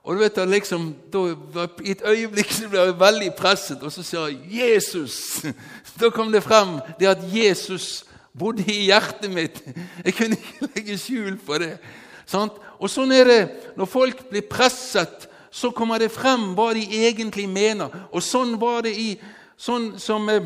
Og 0.06 0.14
du 0.14 0.20
vet, 0.22 0.36
liksom, 0.48 0.94
da, 1.12 1.66
I 1.82 1.90
et 1.96 2.02
øyeblikk 2.06 2.52
så 2.54 2.68
ble 2.70 2.78
jeg 2.78 2.98
veldig 3.00 3.30
presset, 3.34 3.82
og 3.82 3.90
så 3.92 4.04
sa 4.06 4.28
jeg 4.30 4.38
'Jesus'. 4.46 5.52
Da 6.00 6.10
kom 6.10 6.32
det 6.32 6.42
frem 6.42 6.78
det 7.00 7.08
at 7.08 7.24
Jesus 7.34 8.04
bodde 8.38 8.62
i 8.62 8.84
hjertet 8.86 9.30
mitt. 9.30 9.62
Jeg 10.04 10.14
kunne 10.14 10.36
ikke 10.36 10.68
legge 10.74 10.98
skjul 10.98 11.38
på 11.46 11.58
det. 11.58 11.78
Sant? 12.26 12.52
Og 12.78 12.90
sånn 12.90 13.12
er 13.12 13.24
det 13.24 13.40
når 13.76 13.88
folk 13.88 14.28
blir 14.30 14.44
presset, 14.50 15.28
så 15.50 15.70
kommer 15.70 15.98
det 15.98 16.12
frem 16.12 16.52
hva 16.54 16.72
de 16.76 16.84
egentlig 17.06 17.48
mener. 17.48 17.88
Og 18.12 18.22
sånn 18.22 18.58
var 18.60 18.84
det 18.84 18.92
i 18.92 19.14
sånn 19.56 19.94
som 19.98 20.28
eh, 20.28 20.44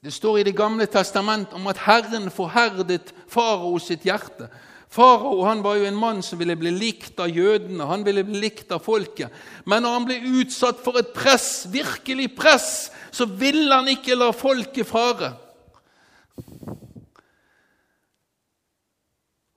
det 0.00 0.12
står 0.14 0.38
i 0.38 0.44
Det 0.46 0.56
gamle 0.56 0.86
testamentet 0.86 1.54
om 1.54 1.66
at 1.66 1.82
Herren 1.84 2.30
forherdet 2.30 3.12
farao 3.28 3.78
sitt 3.78 4.06
hjerte. 4.06 4.48
Farao 4.90 5.44
han 5.46 5.62
var 5.62 5.76
jo 5.78 5.86
en 5.86 5.98
mann 5.98 6.22
som 6.22 6.40
ville 6.40 6.56
bli 6.58 6.72
likt 6.74 7.20
av 7.22 7.30
jødene, 7.30 7.86
han 7.86 8.02
ville 8.02 8.24
bli 8.26 8.40
likt 8.42 8.72
av 8.74 8.82
folket. 8.82 9.30
Men 9.70 9.84
når 9.86 9.94
han 9.94 10.08
ble 10.08 10.16
utsatt 10.40 10.82
for 10.82 10.98
et 10.98 11.12
press, 11.14 11.68
virkelig 11.70 12.32
press, 12.34 12.90
så 13.14 13.26
ville 13.26 13.70
han 13.70 13.90
ikke 13.92 14.18
la 14.18 14.32
folket 14.34 14.88
fare. 14.90 15.30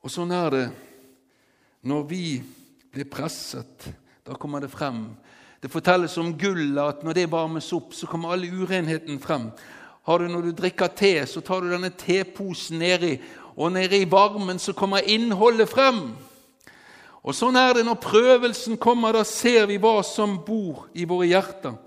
Og 0.04 0.12
sånn 0.12 0.34
er 0.36 0.54
det 0.54 0.66
når 1.90 2.08
vi 2.08 2.26
blir 2.94 3.10
presset. 3.10 3.90
Da 4.24 4.38
kommer 4.40 4.62
det 4.62 4.72
frem. 4.72 5.08
Det 5.64 5.72
fortelles 5.72 6.14
om 6.20 6.34
gullet, 6.38 6.78
at 6.84 7.04
når 7.04 7.18
det 7.18 7.32
varmes 7.32 7.72
opp, 7.76 7.96
så 7.96 8.08
kommer 8.08 8.36
all 8.36 8.46
urenheten 8.46 9.18
frem. 9.24 9.50
Har 10.04 10.20
du 10.20 10.28
Når 10.28 10.42
du 10.42 10.52
drikker 10.52 10.88
te, 10.88 11.26
så 11.26 11.42
tar 11.42 11.62
du 11.62 11.72
denne 11.72 11.90
teposen 11.90 12.80
nedi, 12.80 13.18
og 13.56 13.72
nede 13.72 14.02
i 14.02 14.10
varmen 14.10 14.60
så 14.60 14.74
kommer 14.74 15.06
innholdet 15.06 15.70
frem. 15.70 16.14
Og 17.24 17.36
Sånn 17.36 17.56
er 17.56 17.78
det 17.78 17.86
når 17.88 18.02
prøvelsen 18.04 18.78
kommer. 18.82 19.16
Da 19.16 19.24
ser 19.24 19.68
vi 19.70 19.80
hva 19.80 20.02
som 20.04 20.40
bor 20.46 20.88
i 20.94 21.06
våre 21.08 21.30
hjerter. 21.30 21.78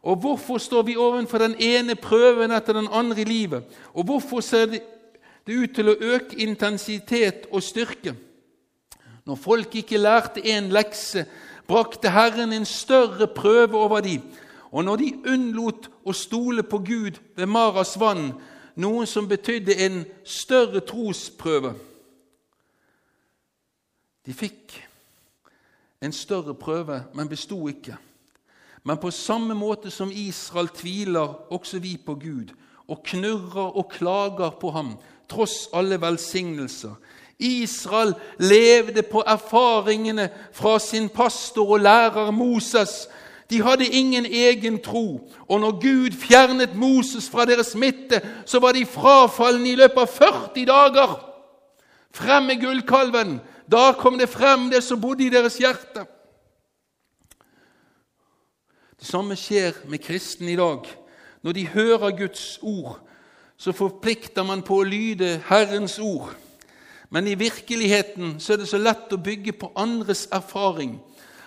Og 0.00 0.16
hvorfor 0.22 0.58
står 0.58 0.86
vi 0.88 0.96
overfor 0.96 1.42
den 1.42 1.58
ene 1.60 1.98
prøven 2.00 2.54
etter 2.56 2.78
den 2.78 2.88
andre 2.88 3.20
i 3.20 3.28
livet? 3.28 3.66
Og 3.92 4.08
hvorfor 4.08 4.40
ser 4.40 4.70
det 4.72 4.80
ut 5.50 5.74
til 5.76 5.92
å 5.92 5.98
øke 6.14 6.38
intensitet 6.40 7.50
og 7.52 7.62
styrke? 7.62 8.14
Når 9.28 9.36
folk 9.36 9.76
ikke 9.76 10.00
lærte 10.00 10.40
en 10.48 10.70
lekse, 10.72 11.26
brakte 11.68 12.10
Herren 12.10 12.54
en 12.56 12.64
større 12.64 13.28
prøve 13.28 13.76
over 13.76 14.00
dem. 14.00 14.24
Og 14.72 14.86
når 14.86 14.96
de 14.96 15.10
unnlot 15.34 15.90
å 16.06 16.14
stole 16.16 16.62
på 16.62 16.80
Gud 16.86 17.20
ved 17.36 17.46
Maras 17.50 17.98
vann, 18.00 18.32
noe 18.76 19.06
som 19.06 19.28
betydde 19.28 19.76
en 19.86 20.04
større 20.24 20.80
trosprøve 20.80 21.74
De 24.26 24.34
fikk 24.36 24.76
en 26.00 26.12
større 26.12 26.54
prøve, 26.54 27.02
men 27.14 27.28
besto 27.28 27.68
ikke. 27.68 27.96
Men 28.84 28.98
på 28.98 29.10
samme 29.10 29.54
måte 29.54 29.90
som 29.90 30.12
Israel 30.12 30.68
tviler 30.68 31.52
også 31.52 31.78
vi 31.78 31.96
på 31.96 32.14
Gud 32.14 32.54
og 32.88 33.02
knurrer 33.04 33.76
og 33.76 33.90
klager 33.92 34.50
på 34.60 34.70
ham, 34.70 34.94
tross 35.28 35.68
alle 35.72 36.00
velsignelser. 36.00 36.94
Israel 37.38 38.14
levde 38.38 39.02
på 39.02 39.22
erfaringene 39.26 40.28
fra 40.52 40.78
sin 40.78 41.08
pastor 41.08 41.70
og 41.70 41.80
lærer 41.80 42.30
Moses. 42.30 43.08
De 43.50 43.62
hadde 43.62 43.86
ingen 43.86 44.26
egen 44.26 44.78
tro, 44.82 45.28
og 45.48 45.60
når 45.60 45.80
Gud 45.82 46.16
fjernet 46.16 46.76
Moses 46.78 47.26
fra 47.30 47.44
deres 47.44 47.74
midte, 47.74 48.20
så 48.46 48.60
var 48.62 48.72
de 48.72 48.86
frafalne 48.86 49.72
i 49.72 49.78
løpet 49.78 50.04
av 50.04 50.12
40 50.14 50.66
dager. 50.70 51.16
Frem 52.14 52.46
med 52.50 52.60
gullkalven! 52.62 53.40
Da 53.70 53.92
kom 53.98 54.18
det 54.18 54.28
frem, 54.28 54.70
det 54.70 54.82
som 54.82 55.00
bodde 55.00 55.24
i 55.24 55.30
deres 55.30 55.58
hjerte. 55.62 56.02
Det 58.98 59.06
samme 59.06 59.36
skjer 59.38 59.76
med 59.88 60.02
kristne 60.02 60.50
i 60.52 60.56
dag. 60.58 60.88
Når 61.42 61.52
de 61.52 61.66
hører 61.68 62.16
Guds 62.18 62.58
ord, 62.62 62.98
så 63.56 63.72
forplikter 63.72 64.42
man 64.42 64.64
på 64.66 64.80
å 64.80 64.88
lyde 64.88 65.38
Herrens 65.46 65.98
ord. 66.02 66.34
Men 67.10 67.26
i 67.26 67.38
virkeligheten 67.38 68.40
så 68.40 68.52
er 68.52 68.62
det 68.62 68.68
så 68.70 68.78
lett 68.78 69.12
å 69.12 69.22
bygge 69.22 69.54
på 69.58 69.72
andres 69.78 70.26
erfaring. 70.32 70.98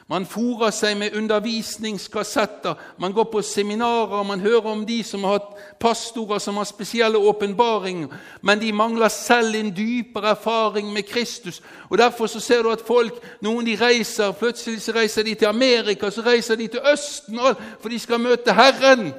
Man 0.07 0.25
fòrer 0.27 0.71
seg 0.75 0.97
med 0.99 1.13
undervisningskassetter, 1.15 2.73
man 2.99 3.13
går 3.15 3.23
på 3.31 3.41
seminarer, 3.41 4.23
man 4.23 4.39
hører 4.39 4.65
om 4.73 4.81
de 4.85 4.97
som 5.03 5.23
har 5.23 5.37
hatt 5.37 5.77
pastorer 5.79 6.41
som 6.43 6.57
har 6.59 6.67
spesielle 6.67 7.17
åpenbaringer, 7.17 8.11
men 8.41 8.59
de 8.59 8.73
mangler 8.75 9.07
selv 9.07 9.55
en 9.55 9.71
dypere 9.71 10.35
erfaring 10.35 10.91
med 10.93 11.03
Kristus. 11.07 11.61
Og 11.89 11.97
Derfor 11.97 12.27
så 12.27 12.39
ser 12.39 12.63
du 12.63 12.71
at 12.71 12.83
folk, 12.87 13.15
noen 13.41 13.65
de 13.65 13.77
reiser, 13.79 14.31
plutselig 14.31 14.81
så 14.81 14.91
reiser 14.91 15.23
de 15.23 15.33
til 15.39 15.45
Amerika, 15.45 16.09
så 16.09 16.21
reiser 16.21 16.55
de 16.55 16.67
til 16.67 16.83
Østen, 16.93 17.39
for 17.79 17.89
de 17.89 17.99
skal 17.99 18.19
møte 18.19 18.53
Herren. 18.53 19.13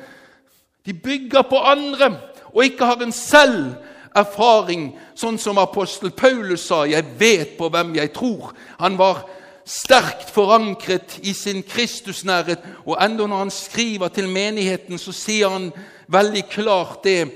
De 0.87 0.92
bygger 0.92 1.42
på 1.42 1.59
andre 1.59 2.12
og 2.55 2.64
ikke 2.64 2.85
har 2.85 3.01
en 3.03 3.12
selv 3.12 3.73
erfaring, 4.14 4.92
sånn 5.18 5.38
som 5.38 5.59
apostel 5.59 6.11
Paulus 6.11 6.61
sa 6.61 6.85
'Jeg 6.85 7.05
vet 7.18 7.57
på 7.59 7.68
hvem 7.68 7.94
jeg 7.97 8.12
tror'. 8.12 8.53
Han 8.79 8.99
var 8.99 9.27
sterkt 9.66 10.31
forankret 10.31 11.18
i 11.22 11.33
sin 11.33 11.62
Kristusnærhet, 11.62 12.59
og 12.85 12.98
enda 13.00 13.27
når 13.27 13.38
han 13.38 13.50
skriver 13.50 14.09
til 14.09 14.29
menigheten, 14.29 14.98
så 14.98 15.12
sier 15.12 15.48
han 15.48 15.72
veldig 16.09 16.44
klart 16.50 17.05
det 17.05 17.33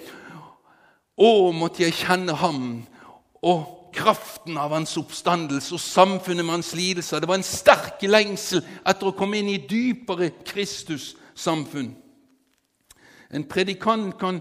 'Å, 1.18 1.52
måtte 1.52 1.82
jeg 1.82 1.92
kjenne 1.92 2.32
ham', 2.32 2.86
og 3.42 3.78
kraften 3.92 4.58
av 4.58 4.70
hans 4.70 4.96
oppstandelse 4.96 5.74
og 5.74 5.80
samfunnet 5.80 6.44
med 6.44 6.54
hans 6.58 6.74
lidelser. 6.74 7.20
Det 7.20 7.28
var 7.28 7.34
en 7.40 7.42
sterk 7.42 8.02
lengsel 8.02 8.62
etter 8.86 9.10
å 9.10 9.16
komme 9.16 9.40
inn 9.40 9.48
i 9.48 9.66
dypere 9.68 10.30
Kristus-samfunn. 10.46 11.94
En 13.34 13.44
predikant 13.44 14.14
kan 14.18 14.40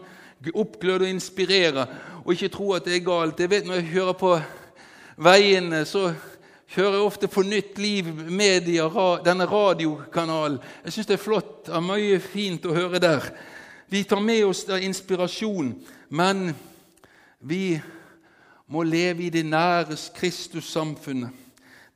oppgløde 0.54 1.08
og 1.08 1.10
inspirere 1.10 1.88
og 2.26 2.34
ikke 2.34 2.52
tro 2.54 2.74
at 2.74 2.86
det 2.86 2.96
er 2.96 3.06
galt. 3.08 3.40
Jeg 3.40 3.50
vet 3.50 3.66
Når 3.66 3.74
jeg 3.74 3.84
hører 3.84 4.14
på 4.14 4.42
veiene, 5.18 5.86
så 5.86 6.14
hører 6.76 7.00
ofte 7.00 7.28
på 7.28 7.42
Nytt 7.42 7.78
Liv 7.78 8.06
Media, 8.32 8.88
denne 9.26 9.46
radiokanalen. 9.46 10.60
Jeg 10.84 10.94
syns 10.94 11.08
det 11.08 11.18
er 11.18 11.24
flott. 11.24 11.66
Det 11.68 11.76
er 11.76 11.86
mye 11.86 12.20
fint 12.20 12.66
å 12.68 12.76
høre 12.76 13.00
der. 13.00 13.30
Vi 13.88 14.04
tar 14.04 14.20
med 14.20 14.44
oss 14.46 14.66
inspirasjon, 14.68 15.72
men 16.10 16.52
vi 17.40 17.80
må 18.68 18.84
leve 18.84 19.24
i 19.24 19.32
det 19.32 19.46
nære 19.48 19.96
Kristus-samfunnet. 20.16 21.44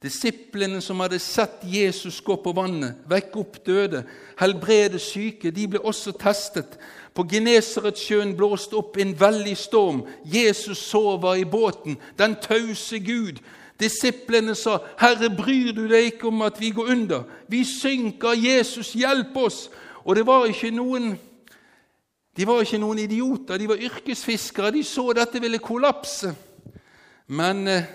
Disiplene 0.02 0.80
som 0.82 1.00
hadde 1.04 1.20
sett 1.22 1.62
Jesus 1.68 2.22
gå 2.26 2.34
på 2.42 2.56
vannet, 2.58 3.04
vekke 3.06 3.38
opp 3.38 3.60
døde, 3.66 4.02
helbrede 4.40 4.98
syke, 5.00 5.52
de 5.54 5.68
ble 5.70 5.82
også 5.84 6.16
testet. 6.18 6.80
På 7.14 7.26
Genesaretsjøen 7.30 8.32
blåste 8.40 8.80
opp 8.80 8.98
en 8.98 9.12
veldig 9.20 9.54
storm. 9.60 10.02
Jesus 10.26 10.80
sover 10.88 11.44
i 11.44 11.46
båten. 11.46 12.00
Den 12.18 12.34
tause 12.42 12.98
Gud. 13.04 13.44
Disiplene 13.82 14.56
sa, 14.56 14.78
'Herre, 14.98 15.30
bryr 15.30 15.74
du 15.74 15.88
deg 15.90 16.14
ikke 16.14 16.28
om 16.28 16.42
at 16.42 16.60
vi 16.60 16.70
går 16.70 16.92
under?' 16.92 17.24
'Vi 17.48 17.64
synker. 17.66 18.38
Jesus, 18.38 18.94
hjelp 18.94 19.36
oss!' 19.36 19.70
Og 20.06 20.16
det 20.16 20.26
var 20.26 20.46
ikke 20.46 20.72
noen 20.72 21.18
de 22.38 22.48
var 22.48 22.62
ikke 22.64 22.80
noen 22.80 23.02
idioter, 23.04 23.58
de 23.60 23.68
var 23.68 23.82
yrkesfiskere. 23.84 24.72
De 24.72 24.84
så 24.88 25.12
dette 25.14 25.40
ville 25.44 25.60
kollapse. 25.60 26.32
Men 27.28 27.68
eh, 27.68 27.90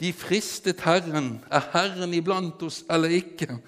de 0.00 0.10
fristet 0.12 0.82
Herren. 0.82 1.36
Er 1.50 1.68
Herren 1.72 2.14
iblant 2.14 2.62
oss 2.66 2.82
eller 2.90 3.14
ikke? 3.14 3.60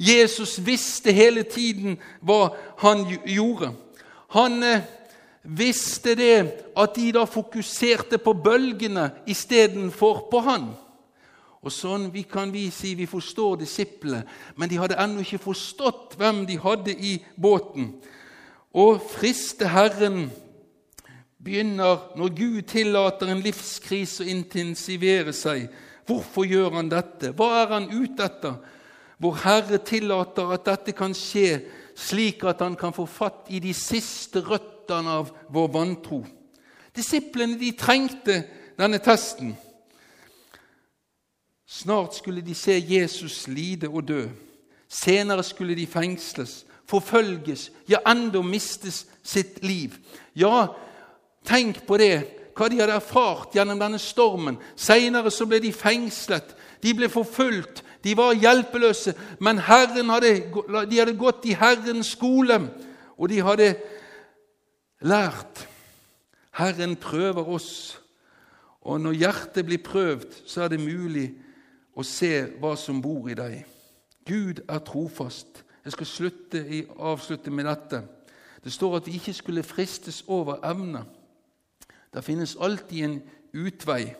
Jesus 0.00 0.56
visste 0.64 1.12
hele 1.12 1.44
tiden 1.44 1.98
hva 2.24 2.54
han 2.80 3.04
gjorde. 3.28 3.74
Han 4.34 4.62
eh, 4.64 4.86
visste 5.44 6.16
det 6.16 6.38
at 6.76 6.96
de 6.96 7.10
da 7.12 7.26
fokuserte 7.28 8.18
på 8.18 8.32
bølgene 8.32 9.10
istedenfor 9.28 10.24
på 10.32 10.40
han. 10.48 10.72
Og 11.64 11.72
sånn 11.72 12.10
vi 12.12 12.26
kan 12.28 12.52
vi 12.52 12.66
si 12.74 12.92
vi 12.98 13.06
forstår 13.08 13.56
disiplene, 13.62 14.24
men 14.56 14.68
de 14.68 14.78
hadde 14.80 14.98
ennå 15.00 15.24
ikke 15.24 15.40
forstått 15.46 16.18
hvem 16.20 16.44
de 16.48 16.58
hadde 16.60 16.92
i 16.92 17.16
båten. 17.40 17.94
Å 18.74 18.86
friste 19.00 19.70
Herren 19.72 20.26
begynner 21.44 22.10
når 22.18 22.36
Gud 22.36 22.60
tillater 22.68 23.32
en 23.32 23.42
livskrise 23.44 24.24
å 24.24 24.28
intensivere 24.28 25.32
seg. 25.36 25.68
Hvorfor 26.04 26.44
gjør 26.48 26.76
han 26.80 26.90
dette? 26.92 27.32
Hva 27.32 27.62
er 27.62 27.72
han 27.72 27.88
ute 27.92 28.26
etter? 28.26 28.58
Vår 29.24 29.40
Herre 29.44 29.80
tillater 29.80 30.52
at 30.52 30.66
dette 30.68 30.92
kan 30.96 31.14
skje 31.16 31.62
slik 31.96 32.42
at 32.44 32.60
han 32.64 32.74
kan 32.76 32.92
få 32.92 33.06
fatt 33.08 33.48
i 33.54 33.60
de 33.62 33.72
siste 33.76 34.42
røttene 34.44 35.20
av 35.20 35.30
vår 35.54 35.70
vantro. 35.72 36.24
Disiplene 36.94 37.56
de 37.58 37.72
trengte 37.78 38.42
denne 38.78 39.00
testen. 39.02 39.54
Snart 41.74 42.14
skulle 42.14 42.40
de 42.40 42.54
se 42.54 42.84
Jesus 42.88 43.48
lide 43.48 43.88
og 43.88 44.08
dø. 44.08 44.28
Senere 44.88 45.42
skulle 45.42 45.74
de 45.74 45.86
fengsles, 45.86 46.66
forfølges, 46.86 47.72
ja, 47.88 47.98
enda 48.06 48.42
mistes 48.42 49.06
sitt 49.22 49.58
liv. 49.64 49.96
Ja, 50.36 50.68
tenk 51.44 51.80
på 51.86 51.98
det, 51.98 52.28
hva 52.54 52.68
de 52.70 52.78
hadde 52.78 52.94
erfart 52.94 53.56
gjennom 53.58 53.80
denne 53.82 53.98
stormen. 53.98 54.60
Senere 54.78 55.32
så 55.34 55.48
ble 55.50 55.58
de 55.64 55.72
fengslet, 55.74 56.54
de 56.78 56.94
ble 56.94 57.08
forfulgt, 57.10 57.82
de 58.04 58.14
var 58.14 58.38
hjelpeløse. 58.38 59.16
Men 59.42 59.58
hadde, 59.58 60.04
de 60.04 61.00
hadde 61.00 61.18
gått 61.18 61.48
i 61.50 61.56
Herrens 61.58 62.12
skole, 62.14 62.60
og 63.18 63.32
de 63.32 63.42
hadde 63.42 63.72
lært. 65.02 65.66
Herren 66.54 66.94
prøver 66.94 67.48
oss, 67.50 67.98
og 68.86 69.00
når 69.00 69.24
hjertet 69.24 69.66
blir 69.66 69.82
prøvd, 69.82 70.44
så 70.46 70.68
er 70.68 70.76
det 70.76 70.86
mulig 70.86 71.32
å 71.94 72.02
se 72.02 72.32
hva 72.60 72.74
som 72.76 73.02
bor 73.02 73.28
i 73.30 73.36
deg. 73.38 73.64
Gud 74.26 74.64
er 74.68 74.82
trofast. 74.84 75.64
Jeg 75.84 75.92
skal 75.92 76.06
slutte, 76.06 76.64
avslutte 76.98 77.50
med 77.50 77.68
dette. 77.68 78.02
Det 78.64 78.72
står 78.72 78.96
at 78.96 79.06
vi 79.06 79.18
ikke 79.18 79.32
skulle 79.32 79.62
fristes 79.62 80.24
over 80.26 80.62
evne. 80.64 81.04
Det 82.14 82.24
finnes 82.24 82.56
alltid 82.60 83.04
en 83.04 83.22
utvei. 83.52 84.14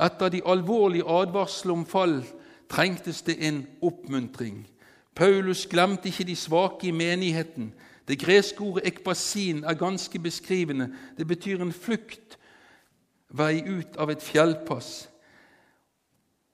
Etter 0.00 0.28
de 0.28 0.40
alvorlige 0.46 1.04
advarsler 1.04 1.72
om 1.72 1.86
fall 1.86 2.22
trengtes 2.68 3.22
det 3.22 3.36
en 3.46 3.66
oppmuntring. 3.82 4.66
Paulus 5.14 5.66
glemte 5.66 6.08
ikke 6.08 6.24
de 6.24 6.36
svake 6.36 6.88
i 6.88 6.90
menigheten. 6.90 7.74
Det 8.08 8.18
greske 8.18 8.60
ordet 8.60 8.86
ekbasin 8.86 9.64
er 9.64 9.74
ganske 9.74 10.18
beskrivende. 10.18 10.88
Det 11.18 11.26
betyr 11.26 11.60
en 11.60 11.72
fluktvei 11.72 13.62
ut 13.66 13.96
av 13.96 14.10
et 14.10 14.22
fjellpass. 14.22 15.11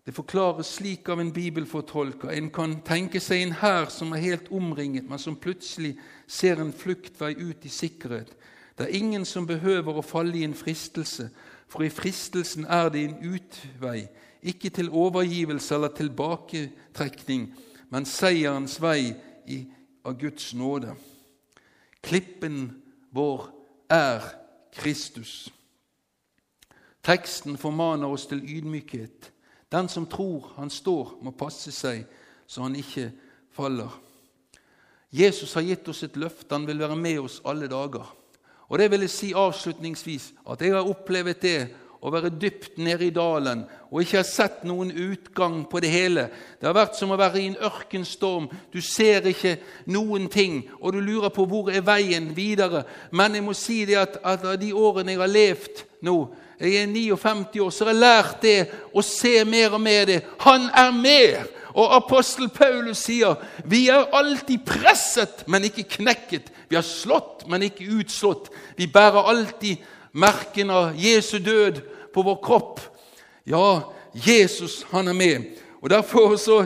Det 0.09 0.14
forklares 0.14 0.66
slik 0.66 1.09
av 1.12 1.21
en 1.21 1.33
bibelfortolker. 1.33 2.31
En 2.33 2.47
kan 2.49 2.79
tenke 2.81 3.21
seg 3.21 3.42
en 3.44 3.51
hær 3.61 3.90
som 3.92 4.14
er 4.16 4.23
helt 4.23 4.47
omringet, 4.57 5.05
men 5.05 5.21
som 5.21 5.37
plutselig 5.37 5.99
ser 6.25 6.62
en 6.62 6.73
fluktvei 6.73 7.35
ut 7.37 7.66
i 7.68 7.68
sikkerhet. 7.68 8.33
Det 8.79 8.87
er 8.87 8.97
ingen 8.97 9.29
som 9.29 9.44
behøver 9.44 10.01
å 10.01 10.07
falle 10.07 10.40
i 10.40 10.47
en 10.49 10.57
fristelse, 10.57 11.29
for 11.68 11.85
i 11.85 11.92
fristelsen 11.92 12.64
er 12.64 12.88
det 12.88 13.05
en 13.05 13.35
utvei, 13.35 14.07
ikke 14.40 14.73
til 14.73 14.88
overgivelse 14.88 15.77
eller 15.77 15.92
tilbaketrekning, 16.01 17.51
men 17.92 18.09
seierens 18.09 18.81
vei 18.81 19.12
i, 19.44 19.66
av 20.09 20.16
Guds 20.16 20.55
nåde. 20.57 20.97
Klippen 22.01 22.71
vår 23.12 23.51
er 23.92 24.25
Kristus. 24.73 25.51
Teksten 27.05 27.61
formaner 27.61 28.09
oss 28.09 28.25
til 28.33 28.40
ydmykhet. 28.40 29.35
Den 29.73 29.89
som 29.89 30.07
tror 30.07 30.53
han 30.57 30.71
står, 30.71 31.19
må 31.23 31.35
passe 31.37 31.73
seg 31.75 32.07
så 32.49 32.65
han 32.65 32.77
ikke 32.77 33.11
faller. 33.53 33.93
Jesus 35.13 35.53
har 35.57 35.65
gitt 35.65 35.89
oss 35.89 36.03
et 36.05 36.17
løfte. 36.17 36.55
Han 36.55 36.67
vil 36.69 36.81
være 36.81 36.97
med 36.97 37.21
oss 37.21 37.41
alle 37.49 37.69
dager. 37.69 38.09
Og 38.69 38.79
det 38.81 38.91
vil 38.93 39.05
jeg 39.05 39.13
si 39.13 39.29
avslutningsvis 39.37 40.33
at 40.49 40.63
jeg 40.65 40.75
har 40.77 40.89
opplevd 40.89 41.41
det 41.41 41.59
å 41.99 42.13
være 42.15 42.31
dypt 42.31 42.79
nede 42.79 43.09
i 43.09 43.15
dalen 43.15 43.65
og 43.91 44.03
ikke 44.03 44.21
har 44.21 44.27
sett 44.29 44.65
noen 44.69 44.91
utgang 44.93 45.63
på 45.71 45.81
det 45.81 45.91
hele. 45.91 46.27
Det 46.61 46.69
har 46.69 46.77
vært 46.77 46.99
som 46.99 47.11
å 47.11 47.19
være 47.19 47.41
i 47.41 47.47
en 47.51 47.61
ørkenstorm. 47.65 48.49
Du 48.73 48.81
ser 48.85 49.27
ikke 49.31 49.57
noen 49.91 50.29
ting, 50.31 50.61
og 50.79 50.93
du 50.95 51.01
lurer 51.01 51.33
på 51.35 51.47
hvor 51.49 51.73
er 51.73 51.87
veien 51.87 52.31
videre. 52.37 52.85
Men 53.11 53.39
jeg 53.39 53.47
må 53.47 53.57
si 53.57 53.81
det 53.89 53.97
at, 54.03 54.21
at 54.23 54.45
av 54.45 54.59
de 54.61 54.75
årene 54.77 55.17
jeg 55.17 55.23
har 55.23 55.33
levd 55.33 55.85
nå, 56.07 56.19
jeg 56.59 56.75
er 56.75 56.91
59 56.91 57.61
år, 57.63 57.71
så 57.71 57.87
har 57.87 57.95
jeg 57.95 58.03
lært 58.03 58.43
det 58.43 58.59
å 58.93 59.03
se 59.07 59.35
mer 59.47 59.77
og 59.79 59.83
mer 59.83 60.09
det. 60.11 60.23
Han 60.45 60.69
er 60.75 60.93
med! 60.95 61.55
Og 61.79 61.93
apostel 61.95 62.49
Paulus 62.51 63.05
sier 63.07 63.39
vi 63.69 63.85
er 63.93 64.09
alltid 64.17 64.65
presset, 64.67 65.45
men 65.47 65.69
ikke 65.69 65.87
knekket. 65.99 66.49
Vi 66.69 66.77
har 66.77 66.85
slått, 66.85 67.47
men 67.49 67.63
ikke 67.69 67.87
utslått. 68.01 68.51
Vi 68.77 68.89
bærer 68.91 69.31
alltid 69.31 69.85
merken 70.12 70.71
av 70.71 70.97
Jesu 70.97 71.38
død 71.38 71.81
på 72.14 72.23
vår 72.23 72.40
kropp. 72.44 72.81
Ja, 73.44 73.81
Jesus, 74.12 74.87
han 74.90 75.09
er 75.09 75.16
med. 75.16 75.44
Og 75.83 75.90
Derfor 75.90 76.37
så 76.37 76.64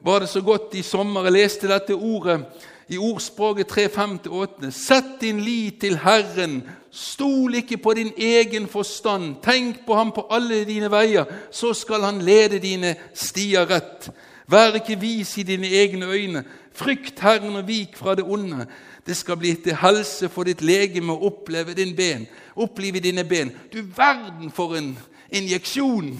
var 0.00 0.20
det 0.20 0.28
så 0.28 0.40
godt 0.40 0.74
i 0.74 0.82
sommer 0.82 1.26
jeg 1.28 1.32
leste 1.32 1.68
dette 1.70 1.94
ordet 1.94 2.40
i 2.88 2.98
ordspråket 2.98 3.72
3.5-8. 3.72 4.70
Sett 4.70 5.20
din 5.20 5.40
lit 5.40 5.80
til 5.80 5.98
Herren, 6.00 6.62
stol 6.90 7.58
ikke 7.60 7.76
på 7.76 7.94
din 7.94 8.12
egen 8.16 8.68
forstand. 8.68 9.36
Tenk 9.44 9.84
på 9.86 9.94
ham 9.94 10.12
på 10.12 10.26
alle 10.30 10.64
dine 10.64 10.90
veier, 10.90 11.28
så 11.50 11.74
skal 11.76 12.06
han 12.08 12.22
lede 12.24 12.62
dine 12.62 12.94
stier 13.14 13.68
rett. 13.68 14.08
Vær 14.48 14.78
ikke 14.80 14.96
vis 15.00 15.36
i 15.38 15.44
dine 15.44 15.68
egne 15.68 16.08
øyne. 16.08 16.44
Frykt 16.72 17.20
Herren 17.20 17.56
og 17.56 17.66
vik 17.68 17.96
fra 17.96 18.14
det 18.14 18.24
onde. 18.24 18.64
Det 19.08 19.16
skal 19.16 19.38
bli 19.40 19.54
til 19.64 19.78
helse 19.80 20.28
for 20.28 20.44
ditt 20.44 20.60
legeme 20.60 21.14
å 21.14 21.30
oppleve 21.30 21.72
din 21.74 21.94
ben. 21.96 22.26
Opplive 22.60 23.00
dine 23.00 23.24
ben. 23.24 23.54
Du 23.72 23.80
verden 23.96 24.52
for 24.52 24.76
en 24.76 24.92
injeksjon 25.32 26.12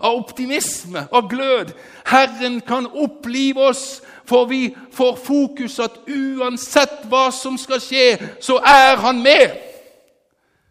av 0.00 0.16
optimisme, 0.16 1.04
av 1.12 1.28
glød. 1.28 1.74
Herren 2.08 2.62
kan 2.64 2.88
opplive 2.88 3.68
oss 3.68 4.00
for 4.30 4.46
vi 4.46 4.76
får 4.92 5.16
fokus 5.16 5.78
at 5.82 5.96
uansett 6.06 7.02
hva 7.10 7.26
som 7.34 7.56
skal 7.58 7.80
skje, 7.82 8.14
så 8.40 8.60
er 8.62 9.00
Han 9.02 9.22
med. 9.22 9.56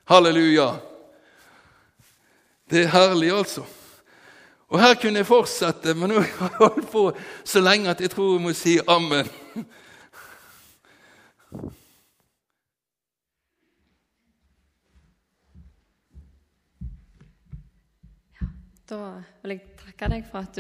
Halleluja. 0.08 0.70
Det 2.72 2.86
er 2.86 2.94
herlig, 2.94 3.34
altså. 3.36 3.66
Og 4.70 4.80
her 4.80 4.94
kunne 4.94 5.20
jeg 5.20 5.28
fortsette, 5.28 5.94
men 5.94 6.14
nå 6.14 6.22
har 6.22 6.48
jeg 6.48 6.58
holdt 6.62 6.88
på 6.92 7.04
så 7.44 7.60
lenge 7.60 7.92
at 7.92 8.02
jeg 8.02 8.14
tror 8.14 8.36
jeg 8.38 8.46
må 8.46 8.54
si 8.56 8.78
ammen. 8.88 9.28
Da 11.50 11.58
vil 19.42 19.54
jeg 19.54 19.62
takke 19.78 20.08
deg 20.14 20.24
for 20.30 20.42
at 20.42 20.54
du 20.54 20.58